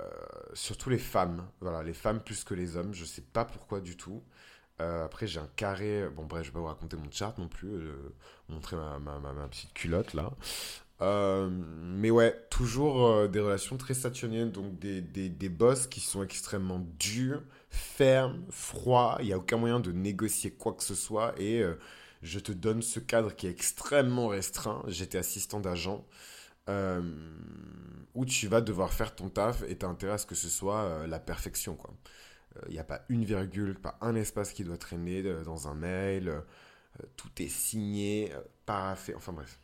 surtout 0.54 0.90
les 0.90 0.98
femmes. 0.98 1.44
Voilà, 1.60 1.82
les 1.82 1.92
femmes 1.92 2.20
plus 2.20 2.44
que 2.44 2.54
les 2.54 2.76
hommes. 2.76 2.94
Je 2.94 3.04
sais 3.04 3.22
pas 3.22 3.44
pourquoi 3.44 3.80
du 3.80 3.96
tout. 3.96 4.22
après, 4.78 5.26
j'ai 5.26 5.40
un 5.40 5.50
carré. 5.56 6.08
Bon, 6.10 6.24
bref, 6.24 6.44
je 6.44 6.50
vais 6.50 6.54
pas 6.54 6.60
vous 6.60 6.66
raconter 6.66 6.96
mon 6.96 7.10
chart 7.10 7.36
non 7.38 7.48
plus. 7.48 7.90
montrer 8.48 8.76
ma, 8.76 9.48
petite 9.48 9.74
culotte 9.74 10.14
là. 10.14 10.30
Mais 11.00 12.10
ouais, 12.10 12.46
toujours 12.50 13.28
des 13.28 13.40
relations 13.40 13.76
très 13.76 13.94
saturniennes, 13.94 14.50
donc 14.50 14.78
des, 14.78 15.00
des, 15.00 15.28
des 15.28 15.48
boss 15.48 15.86
qui 15.86 16.00
sont 16.00 16.22
extrêmement 16.22 16.80
durs, 16.98 17.42
ferme, 17.70 18.44
froid, 18.50 19.16
il 19.20 19.26
n'y 19.26 19.32
a 19.32 19.38
aucun 19.38 19.56
moyen 19.56 19.80
de 19.80 19.92
négocier 19.92 20.50
quoi 20.50 20.74
que 20.74 20.82
ce 20.82 20.94
soit 20.94 21.34
et 21.40 21.62
euh, 21.62 21.78
je 22.22 22.38
te 22.40 22.52
donne 22.52 22.82
ce 22.82 23.00
cadre 23.00 23.34
qui 23.34 23.46
est 23.46 23.50
extrêmement 23.50 24.28
restreint. 24.28 24.82
J'étais 24.88 25.18
assistant 25.18 25.60
d'agent 25.60 26.04
euh, 26.68 27.00
où 28.14 28.26
tu 28.26 28.48
vas 28.48 28.60
devoir 28.60 28.92
faire 28.92 29.14
ton 29.14 29.30
taf 29.30 29.62
et 29.68 29.78
tu 29.78 29.86
as 29.86 29.88
intérêt 29.88 30.14
à 30.14 30.18
ce 30.18 30.26
que 30.26 30.34
ce 30.34 30.48
soit 30.48 30.82
euh, 30.82 31.06
la 31.06 31.20
perfection. 31.20 31.78
Il 32.66 32.72
n'y 32.72 32.78
a 32.80 32.84
pas 32.84 33.02
une 33.08 33.24
virgule, 33.24 33.78
pas 33.78 33.96
un 34.00 34.16
espace 34.16 34.52
qui 34.52 34.64
doit 34.64 34.76
traîner 34.76 35.22
dans 35.44 35.68
un 35.68 35.74
mail. 35.74 36.42
tout 37.16 37.30
est 37.38 37.48
signé, 37.48 38.32
paraffé, 38.66 39.14
enfin 39.14 39.32
bref. 39.32 39.60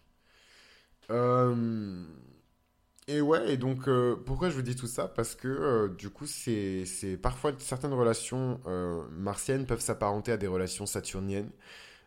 Et 3.09 3.21
ouais, 3.21 3.53
et 3.53 3.57
donc 3.57 3.87
euh, 3.89 4.17
pourquoi 4.27 4.51
je 4.51 4.57
vous 4.57 4.63
dis 4.63 4.75
tout 4.75 4.89
ça? 4.89 5.07
Parce 5.07 5.37
que 5.37 5.47
euh, 5.47 5.89
du 5.89 6.11
coup, 6.11 6.27
c'est 6.27 6.85
parfois 7.23 7.53
certaines 7.59 7.93
relations 7.93 8.61
euh, 8.67 9.05
martiennes 9.13 9.65
peuvent 9.65 9.81
s'apparenter 9.81 10.33
à 10.33 10.37
des 10.37 10.49
relations 10.49 10.87
saturniennes. 10.87 11.51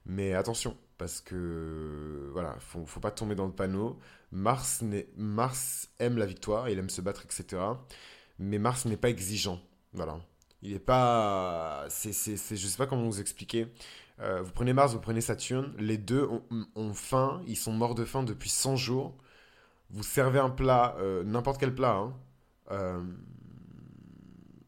Mais 0.06 0.34
attention, 0.34 0.78
parce 0.98 1.22
que 1.22 2.30
voilà, 2.34 2.58
faut, 2.60 2.86
faut 2.86 3.00
pas 3.00 3.12
tomber 3.12 3.36
dans 3.36 3.46
le 3.48 3.54
panneau. 3.54 4.00
Mars, 4.32 4.84
Mars 5.18 5.90
aime 6.00 6.18
la 6.18 6.26
victoire, 6.26 6.70
il 6.70 6.80
aime 6.80 6.90
se 6.90 7.02
battre, 7.02 7.24
etc. 7.26 7.62
Mais 8.40 8.60
Mars 8.60 8.86
n'est 8.86 8.98
pas 8.98 9.10
exigeant. 9.10 9.62
Voilà. 9.94 10.20
Il 10.62 10.74
est 10.74 10.80
pas. 10.80 11.86
C'est, 11.90 12.12
je 12.14 12.68
sais 12.68 12.78
pas 12.78 12.88
comment 12.88 13.06
vous 13.06 13.22
expliquer. 13.22 13.68
Vous 14.20 14.52
prenez 14.52 14.74
Mars, 14.74 14.94
vous 14.94 15.00
prenez 15.00 15.22
Saturne, 15.22 15.74
les 15.80 15.98
deux 15.98 16.24
ont, 16.24 16.44
ont 16.76 16.94
faim, 16.94 17.42
ils 17.48 17.56
sont 17.56 17.72
morts 17.72 17.96
de 17.96 18.06
faim 18.06 18.24
depuis 18.24 18.50
100 18.50 18.76
jours 18.76 19.16
vous 19.92 20.04
servez 20.04 20.40
un 20.40 20.50
plat, 20.50 20.96
euh, 21.00 21.24
n'importe 21.24 21.60
quel 21.60 21.74
plat, 21.74 21.96
hein, 21.96 22.14
euh, 22.72 23.02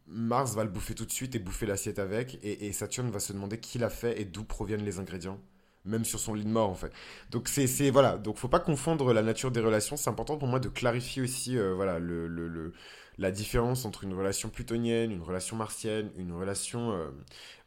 Mars 0.07 0.55
va 0.55 0.63
le 0.63 0.69
bouffer 0.69 0.95
tout 0.95 1.05
de 1.05 1.11
suite 1.11 1.35
et 1.35 1.39
bouffer 1.39 1.65
l'assiette 1.65 1.99
avec, 1.99 2.39
et, 2.43 2.71
Saturne 2.73 3.09
va 3.11 3.19
se 3.19 3.31
demander 3.33 3.59
qui 3.59 3.77
l'a 3.77 3.89
fait 3.89 4.19
et 4.19 4.25
d'où 4.25 4.43
proviennent 4.43 4.83
les 4.83 4.99
ingrédients. 4.99 5.39
même 5.85 6.05
sur 6.05 6.19
son 6.19 6.35
lit 6.35 6.43
de 6.43 6.49
mort 6.49 6.69
en 6.69 6.75
fait. 6.75 6.91
Donc 7.31 7.47
c'est 7.47 7.89
voilà, 7.89 8.17
donc 8.17 8.37
faut 8.37 8.47
pas 8.47 8.59
confondre 8.59 9.13
la 9.13 9.23
nature 9.23 9.51
des 9.51 9.61
relations. 9.61 9.97
C'est 9.97 10.09
important 10.09 10.37
pour 10.37 10.47
moi 10.47 10.59
de 10.59 10.69
clarifier 10.69 11.23
aussi 11.23 11.57
euh, 11.57 11.73
voilà 11.73 11.97
le, 11.99 12.27
le, 12.27 12.73
la 13.21 13.31
différence 13.31 13.85
entre 13.85 14.03
une 14.03 14.13
relation 14.13 14.49
plutonienne, 14.49 15.11
une 15.11 15.21
relation 15.21 15.55
martienne, 15.55 16.11
une 16.17 16.33
relation 16.33 16.91
euh, 16.91 17.09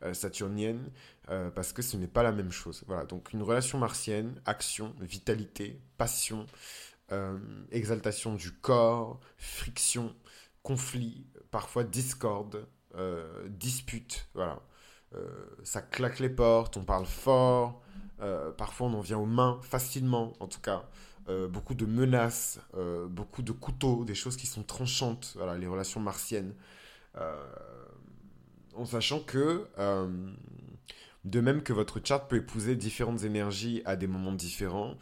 euh, 0.03 0.15
saturnienne, 0.15 0.91
parce 1.55 1.73
que 1.73 1.81
ce 1.81 1.97
n'est 1.97 2.07
pas 2.07 2.23
la 2.23 2.33
même 2.33 2.53
chose. 2.53 2.85
Voilà, 2.87 3.07
donc 3.07 3.33
une 3.33 3.43
relation 3.43 3.79
martienne, 3.79 4.39
action, 4.45 4.95
vitalité, 5.01 5.81
passion, 5.97 6.47
exaltation 7.71 8.35
du 8.35 8.53
corps, 8.53 9.21
friction, 9.39 10.15
conflit, 10.63 11.27
parfois 11.51 11.83
discorde, 11.83 12.67
dispute, 13.49 14.29
voilà. 14.35 14.61
ça 15.63 15.81
claque 15.81 16.19
les 16.19 16.29
portes, 16.29 16.77
on 16.77 16.85
parle 16.85 17.07
fort, 17.07 17.83
euh, 18.21 18.53
parfois, 18.53 18.89
on 18.89 18.95
en 18.95 19.01
vient 19.01 19.19
aux 19.19 19.27
mains 19.27 19.59
facilement, 19.63 20.33
en 20.41 20.47
tout 20.47 20.61
cas. 20.61 20.85
Euh, 21.29 21.49
beaucoup 21.49 21.75
de 21.75 21.87
menaces, 21.87 22.61
euh, 22.77 23.07
beaucoup 23.07 23.43
de 23.43 23.53
couteaux, 23.53 24.05
des 24.05 24.15
choses 24.15 24.37
qui 24.37 24.47
sont 24.47 24.63
tranchantes, 24.63 25.33
voilà, 25.37 25.57
les 25.57 25.67
relations 25.67 26.01
martiennes. 26.01 26.55
en 28.77 28.85
sachant 28.85 29.21
que, 29.21 29.67
de 31.25 31.41
même 31.41 31.63
que 31.63 31.73
votre 31.73 32.01
chart 32.05 32.27
peut 32.29 32.37
épouser 32.37 32.75
différentes 32.77 33.23
énergies 33.23 33.83
à 33.85 33.97
des 33.97 34.07
moments 34.09 34.33
différents, 34.33 34.97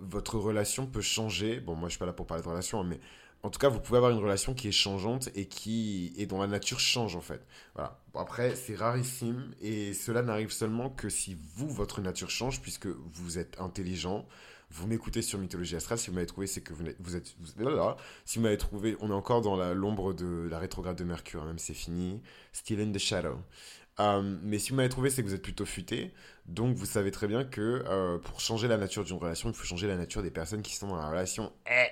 votre 0.00 0.38
relation 0.38 0.86
peut 0.86 1.00
changer. 1.00 1.60
Bon, 1.60 1.74
moi, 1.76 1.88
je 1.88 1.92
suis 1.92 1.98
pas 1.98 2.06
là 2.06 2.12
pour 2.12 2.26
parler 2.26 2.42
de 2.42 2.48
relation, 2.48 2.80
hein, 2.80 2.86
mais 2.88 3.00
en 3.44 3.50
tout 3.50 3.58
cas, 3.58 3.68
vous 3.68 3.78
pouvez 3.78 3.98
avoir 3.98 4.10
une 4.10 4.18
relation 4.18 4.54
qui 4.54 4.68
est 4.68 4.72
changeante 4.72 5.28
et 5.34 5.44
qui 5.44 6.14
et 6.16 6.24
dont 6.24 6.40
la 6.40 6.46
nature 6.46 6.80
change 6.80 7.14
en 7.14 7.20
fait. 7.20 7.46
Voilà. 7.74 8.00
après, 8.14 8.56
c'est 8.56 8.74
rarissime 8.74 9.54
et 9.60 9.92
cela 9.92 10.22
n'arrive 10.22 10.50
seulement 10.50 10.88
que 10.88 11.10
si 11.10 11.36
vous, 11.54 11.68
votre 11.68 12.00
nature 12.00 12.30
change, 12.30 12.62
puisque 12.62 12.86
vous 12.86 13.38
êtes 13.38 13.60
intelligent. 13.60 14.26
Vous 14.70 14.86
m'écoutez 14.86 15.22
sur 15.22 15.38
Mythologie 15.38 15.76
Astrale. 15.76 15.98
Si 15.98 16.08
vous 16.08 16.14
m'avez 16.14 16.26
trouvé, 16.26 16.46
c'est 16.46 16.60
que 16.60 16.72
vous 16.72 16.86
êtes, 16.86 16.96
vous 17.00 17.16
êtes 17.16 17.36
Si 18.24 18.38
vous 18.38 18.42
m'avez 18.42 18.58
trouvé, 18.58 18.96
on 19.00 19.10
est 19.10 19.14
encore 19.14 19.40
dans 19.40 19.56
l'ombre 19.74 20.12
de 20.12 20.48
la 20.50 20.58
rétrograde 20.58 20.96
de 20.96 21.04
Mercure, 21.04 21.42
hein, 21.42 21.46
même 21.46 21.58
c'est 21.58 21.74
fini. 21.74 22.22
Still 22.52 22.80
in 22.80 22.92
the 22.92 22.98
shadow. 22.98 23.38
Euh, 24.00 24.38
mais 24.42 24.58
si 24.58 24.70
vous 24.70 24.76
m'avez 24.76 24.88
trouvé, 24.88 25.10
c'est 25.10 25.22
que 25.22 25.28
vous 25.28 25.34
êtes 25.34 25.42
plutôt 25.42 25.64
futé. 25.64 26.12
Donc 26.46 26.76
vous 26.76 26.86
savez 26.86 27.10
très 27.10 27.28
bien 27.28 27.44
que 27.44 27.84
euh, 27.86 28.18
pour 28.18 28.40
changer 28.40 28.68
la 28.68 28.76
nature 28.76 29.04
d'une 29.04 29.16
relation, 29.16 29.48
il 29.48 29.54
faut 29.54 29.64
changer 29.64 29.86
la 29.86 29.96
nature 29.96 30.22
des 30.22 30.30
personnes 30.30 30.62
qui 30.62 30.74
sont 30.74 30.88
dans 30.88 30.96
la 30.96 31.08
relation. 31.08 31.52
Eh, 31.66 31.86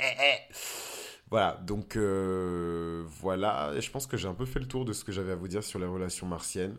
eh, 0.00 0.04
eh. 0.04 0.85
Voilà, 1.30 1.60
donc 1.66 1.96
euh, 1.96 3.04
voilà, 3.20 3.72
je 3.80 3.90
pense 3.90 4.06
que 4.06 4.16
j'ai 4.16 4.28
un 4.28 4.34
peu 4.34 4.46
fait 4.46 4.60
le 4.60 4.66
tour 4.68 4.84
de 4.84 4.92
ce 4.92 5.04
que 5.04 5.10
j'avais 5.10 5.32
à 5.32 5.34
vous 5.34 5.48
dire 5.48 5.64
sur 5.64 5.80
les 5.80 5.86
relations 5.86 6.26
martiennes. 6.26 6.76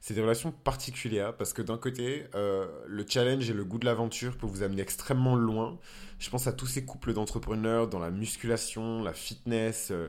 C'est 0.00 0.14
des 0.14 0.22
relations 0.22 0.52
particulières 0.52 1.36
parce 1.36 1.52
que 1.52 1.62
d'un 1.62 1.78
côté, 1.78 2.26
euh, 2.36 2.68
le 2.86 3.04
challenge 3.08 3.50
et 3.50 3.52
le 3.52 3.64
goût 3.64 3.78
de 3.78 3.84
l'aventure 3.86 4.36
peuvent 4.36 4.50
vous 4.50 4.62
amener 4.62 4.82
extrêmement 4.82 5.34
loin. 5.34 5.78
Je 6.20 6.30
pense 6.30 6.46
à 6.46 6.52
tous 6.52 6.66
ces 6.66 6.84
couples 6.84 7.12
d'entrepreneurs 7.12 7.88
dans 7.88 7.98
la 7.98 8.10
musculation, 8.12 9.02
la 9.02 9.12
fitness. 9.12 9.88
Euh, 9.90 10.08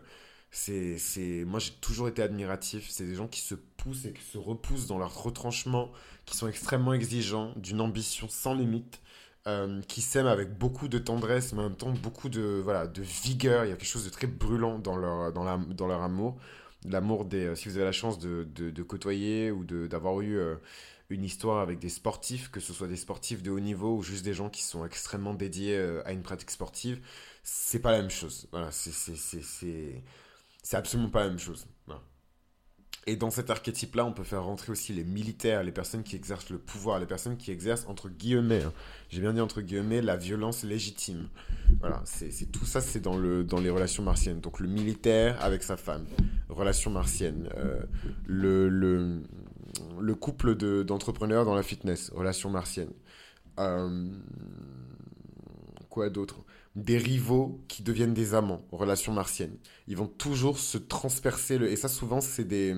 c'est, 0.52 1.00
c'est, 1.00 1.44
moi, 1.46 1.60
j'ai 1.60 1.72
toujours 1.82 2.08
été 2.08 2.22
admiratif. 2.22 2.90
C'est 2.90 3.06
des 3.06 3.16
gens 3.16 3.28
qui 3.28 3.42
se 3.42 3.56
poussent 3.56 4.06
et 4.06 4.14
qui 4.14 4.24
se 4.24 4.38
repoussent 4.38 4.88
dans 4.88 5.00
leur 5.00 5.24
retranchement, 5.24 5.92
qui 6.26 6.38
sont 6.38 6.48
extrêmement 6.48 6.94
exigeants, 6.94 7.54
d'une 7.56 7.82
ambition 7.82 8.28
sans 8.30 8.54
limite. 8.54 9.02
Euh, 9.50 9.82
qui 9.88 10.02
s'aiment 10.02 10.28
avec 10.28 10.58
beaucoup 10.58 10.88
de 10.88 11.00
tendresse, 11.00 11.54
mais 11.54 11.62
en 11.62 11.70
même 11.70 11.78
temps 11.78 11.92
beaucoup 11.92 12.30
de, 12.30 12.62
voilà, 12.64 12.88
de 12.88 13.02
vigueur. 13.02 13.66
Il 13.66 13.70
y 13.70 13.72
a 13.72 13.76
quelque 13.76 13.88
chose 13.88 14.06
de 14.06 14.10
très 14.10 14.28
brûlant 14.28 14.80
dans 14.80 14.96
leur, 14.96 15.32
dans 15.34 15.44
la, 15.44 15.58
dans 15.58 15.88
leur 15.88 16.02
amour. 16.04 16.38
L'amour 16.86 17.26
des. 17.26 17.46
Euh, 17.46 17.56
si 17.56 17.68
vous 17.68 17.78
avez 17.78 17.86
la 17.86 17.92
chance 17.92 18.20
de, 18.20 18.44
de, 18.44 18.84
côtoyer 18.84 19.52
ou 19.52 19.64
d'avoir 19.66 20.22
eu 20.22 20.38
euh, 20.38 20.56
une 21.10 21.24
histoire 21.24 21.60
avec 21.60 21.80
des 21.80 21.90
sportifs, 21.90 22.50
que 22.52 22.60
ce 22.60 22.74
soit 22.74 22.88
des 22.88 22.96
sportifs 22.96 23.42
de 23.44 23.52
haut 23.52 23.60
niveau 23.60 23.98
ou 23.98 24.04
juste 24.04 24.24
des 24.24 24.34
gens 24.34 24.50
qui 24.50 24.64
sont 24.64 24.86
extrêmement 24.86 25.34
dédiés 25.34 25.78
à 26.06 26.12
une 26.12 26.22
pratique 26.22 26.52
sportive, 26.52 27.02
c'est 27.44 27.80
pas 27.80 27.92
la 27.92 28.02
même 28.02 28.12
chose. 28.12 28.48
Voilà, 28.52 28.70
c'est 28.72 30.04
absolument 30.74 31.10
pas 31.10 31.24
la 31.24 31.30
même 31.30 31.40
chose. 31.40 31.66
Et 33.08 33.16
dans 33.16 33.32
cet 33.32 33.50
archétype-là, 33.50 34.06
on 34.06 34.12
peut 34.12 34.24
faire 34.24 34.44
rentrer 34.44 34.72
aussi 34.72 34.94
les 34.94 35.04
militaires, 35.04 35.64
les 35.64 35.72
personnes 35.72 36.04
qui 36.04 36.16
exercent 36.16 36.52
le 36.52 36.60
pouvoir, 36.60 37.00
les 37.00 37.08
personnes 37.08 37.38
qui 37.38 37.50
exercent, 37.50 37.86
entre 37.88 38.08
guillemets, 38.08 38.62
hein. 38.62 38.74
j'ai 39.10 39.20
bien 39.20 39.34
dit 39.34 39.42
entre 39.42 39.62
guillemets, 39.62 40.02
la 40.02 40.16
violence 40.16 40.64
légitime. 40.64 41.28
Voilà, 41.80 42.02
c'est 42.06 42.52
tout 42.52 42.66
ça, 42.66 42.82
c'est 42.82 43.00
dans, 43.00 43.18
le, 43.18 43.44
dans 43.44 43.60
les 43.60 43.72
relations 43.72 44.04
martiennes. 44.04 44.42
Donc 44.42 44.60
le 44.60 44.68
militaire 44.68 45.44
avec 45.44 45.64
sa 45.64 45.76
femme, 45.76 46.06
relation 46.50 46.92
martienne. 46.92 47.50
Euh, 47.58 47.82
le, 48.28 48.70
le, 48.70 49.24
le, 50.00 50.16
couple 50.16 50.56
d'entrepreneurs 50.84 51.46
dans 51.46 51.56
la 51.56 51.64
fitness, 51.64 52.12
relation 52.14 52.52
martienne. 52.52 52.92
Euh, 53.60 54.08
quoi 55.90 56.10
d'autre? 56.10 56.44
Des 56.84 56.98
rivaux 56.98 57.64
qui 57.68 57.84
deviennent 57.84 58.14
des 58.14 58.34
amants, 58.34 58.62
relations 58.72 59.14
martiennes. 59.14 59.58
Ils 59.88 59.98
vont 59.98 60.08
toujours 60.08 60.60
se 60.60 60.78
transpercer. 60.78 61.56
Et 61.56 61.76
ça, 61.76 61.88
souvent, 61.88 62.22
c'est 62.22 62.46
des... 62.46 62.76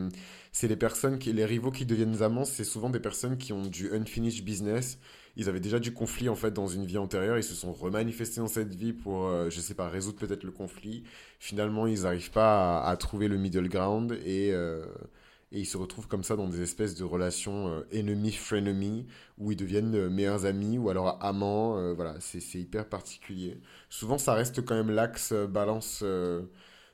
C'est 0.52 0.68
les 0.68 0.76
personnes 0.76 1.18
qui... 1.18 1.32
Les 1.32 1.46
rivaux 1.46 1.72
qui 1.72 1.86
deviennent 1.86 2.22
amants, 2.22 2.46
c'est 2.46 2.64
souvent 2.66 2.90
des 2.90 3.00
personnes 3.00 3.38
qui 3.38 3.54
ont 3.54 3.66
du 3.66 3.94
unfinished 3.94 4.44
business. 4.44 4.98
Ils 5.38 5.48
avaient 5.48 5.62
déjà 5.62 5.80
du 5.80 5.94
conflit, 5.94 6.28
en 6.28 6.36
fait, 6.36 6.52
dans 6.52 6.68
une 6.68 6.86
vie 6.86 6.98
antérieure. 6.98 7.38
Ils 7.38 7.44
se 7.44 7.56
sont 7.56 7.72
remanifestés 7.72 8.42
dans 8.42 8.48
cette 8.48 8.76
vie 8.76 8.92
pour, 8.92 9.30
je 9.30 9.34
euh, 9.34 9.50
je 9.50 9.62
sais 9.62 9.76
pas, 9.76 9.88
résoudre 9.88 10.18
peut-être 10.18 10.44
le 10.44 10.52
conflit. 10.52 11.04
Finalement, 11.40 11.88
ils 11.88 12.02
n'arrivent 12.02 12.32
pas 12.32 12.84
à, 12.84 12.98
trouver 12.98 13.28
le 13.28 13.38
middle 13.38 13.70
ground 13.70 14.18
et... 14.26 14.52
Euh, 14.52 14.86
et 15.52 15.60
ils 15.60 15.66
se 15.66 15.78
retrouvent 15.78 16.08
comme 16.08 16.24
ça 16.24 16.36
dans 16.36 16.48
des 16.48 16.62
espèces 16.62 16.96
de 16.96 17.04
relations 17.04 17.68
euh, 17.68 17.88
ennemis-frenemy 17.92 19.06
où 19.38 19.52
ils 19.52 19.58
deviennent 19.58 19.96
euh, 19.96 20.10
meilleurs 20.10 20.46
amis 20.46 20.78
ou 20.78 20.90
alors 20.90 21.18
amants. 21.22 21.78
Euh, 21.78 21.94
voilà, 21.94 22.16
c'est 22.20 22.60
hyper 22.60 22.88
particulier. 22.88 23.60
Souvent, 23.90 24.18
ça 24.18 24.34
reste 24.34 24.64
quand 24.64 24.76
même 24.76 24.92
l'axe 24.92 25.34
balance, 25.34 26.04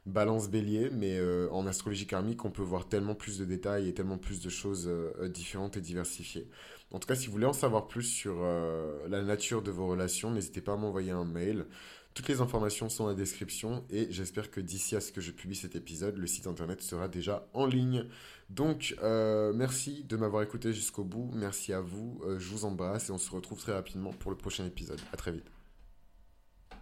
balance 0.06 0.50
bélier, 0.50 0.90
mais 0.92 1.20
en 1.52 1.68
astrologie 1.68 2.08
karmique, 2.08 2.44
on 2.46 2.52
peut 2.52 2.64
voir 2.64 2.88
tellement 2.88 3.16
plus 3.16 3.38
de 3.38 3.46
détails 3.46 3.88
et 3.88 3.94
tellement 3.94 4.18
plus 4.18 4.42
de 4.42 4.50
choses 4.50 4.90
différentes 5.26 5.78
et 5.78 5.82
diversifiées. 5.82 6.50
En 6.92 7.00
tout 7.00 7.08
cas, 7.08 7.16
si 7.16 7.28
vous 7.28 7.34
voulez 7.34 7.46
en 7.46 7.54
savoir 7.54 7.88
plus 7.88 8.04
sur 8.04 8.42
la 9.08 9.22
nature 9.22 9.62
de 9.62 9.72
vos 9.72 9.88
relations, 9.88 10.32
n'hésitez 10.32 10.62
pas 10.62 10.74
à 10.74 10.78
m'envoyer 10.78 11.12
un 11.12 11.26
mail. 11.26 11.66
Toutes 12.18 12.30
les 12.30 12.42
informations 12.42 12.90
sont 12.90 13.04
dans 13.04 13.10
la 13.10 13.16
description 13.16 13.86
et 13.92 14.08
j'espère 14.10 14.50
que 14.50 14.60
d'ici 14.60 14.96
à 14.96 15.02
ce 15.02 15.12
que 15.12 15.22
je 15.22 15.30
publie 15.30 15.56
cet 15.56 15.76
épisode, 15.76 16.18
le 16.18 16.26
site 16.26 16.48
internet 16.48 16.82
sera 16.82 17.08
déjà 17.08 17.48
en 17.54 17.68
ligne. 17.68 18.08
Donc, 18.50 18.96
euh, 19.04 19.52
merci 19.54 20.04
de 20.04 20.16
m'avoir 20.16 20.42
écouté 20.44 20.74
jusqu'au 20.74 21.04
bout. 21.04 21.32
Merci 21.34 21.74
à 21.74 21.82
vous. 21.82 22.22
Euh, 22.26 22.40
je 22.40 22.48
vous 22.50 22.66
embrasse 22.66 23.10
et 23.10 23.12
on 23.12 23.18
se 23.18 23.32
retrouve 23.32 23.60
très 23.60 23.74
rapidement 23.74 24.12
pour 24.12 24.32
le 24.32 24.38
prochain 24.38 24.66
épisode. 24.66 25.02
À 25.12 25.18
très 25.18 25.32
vite. 25.32 25.57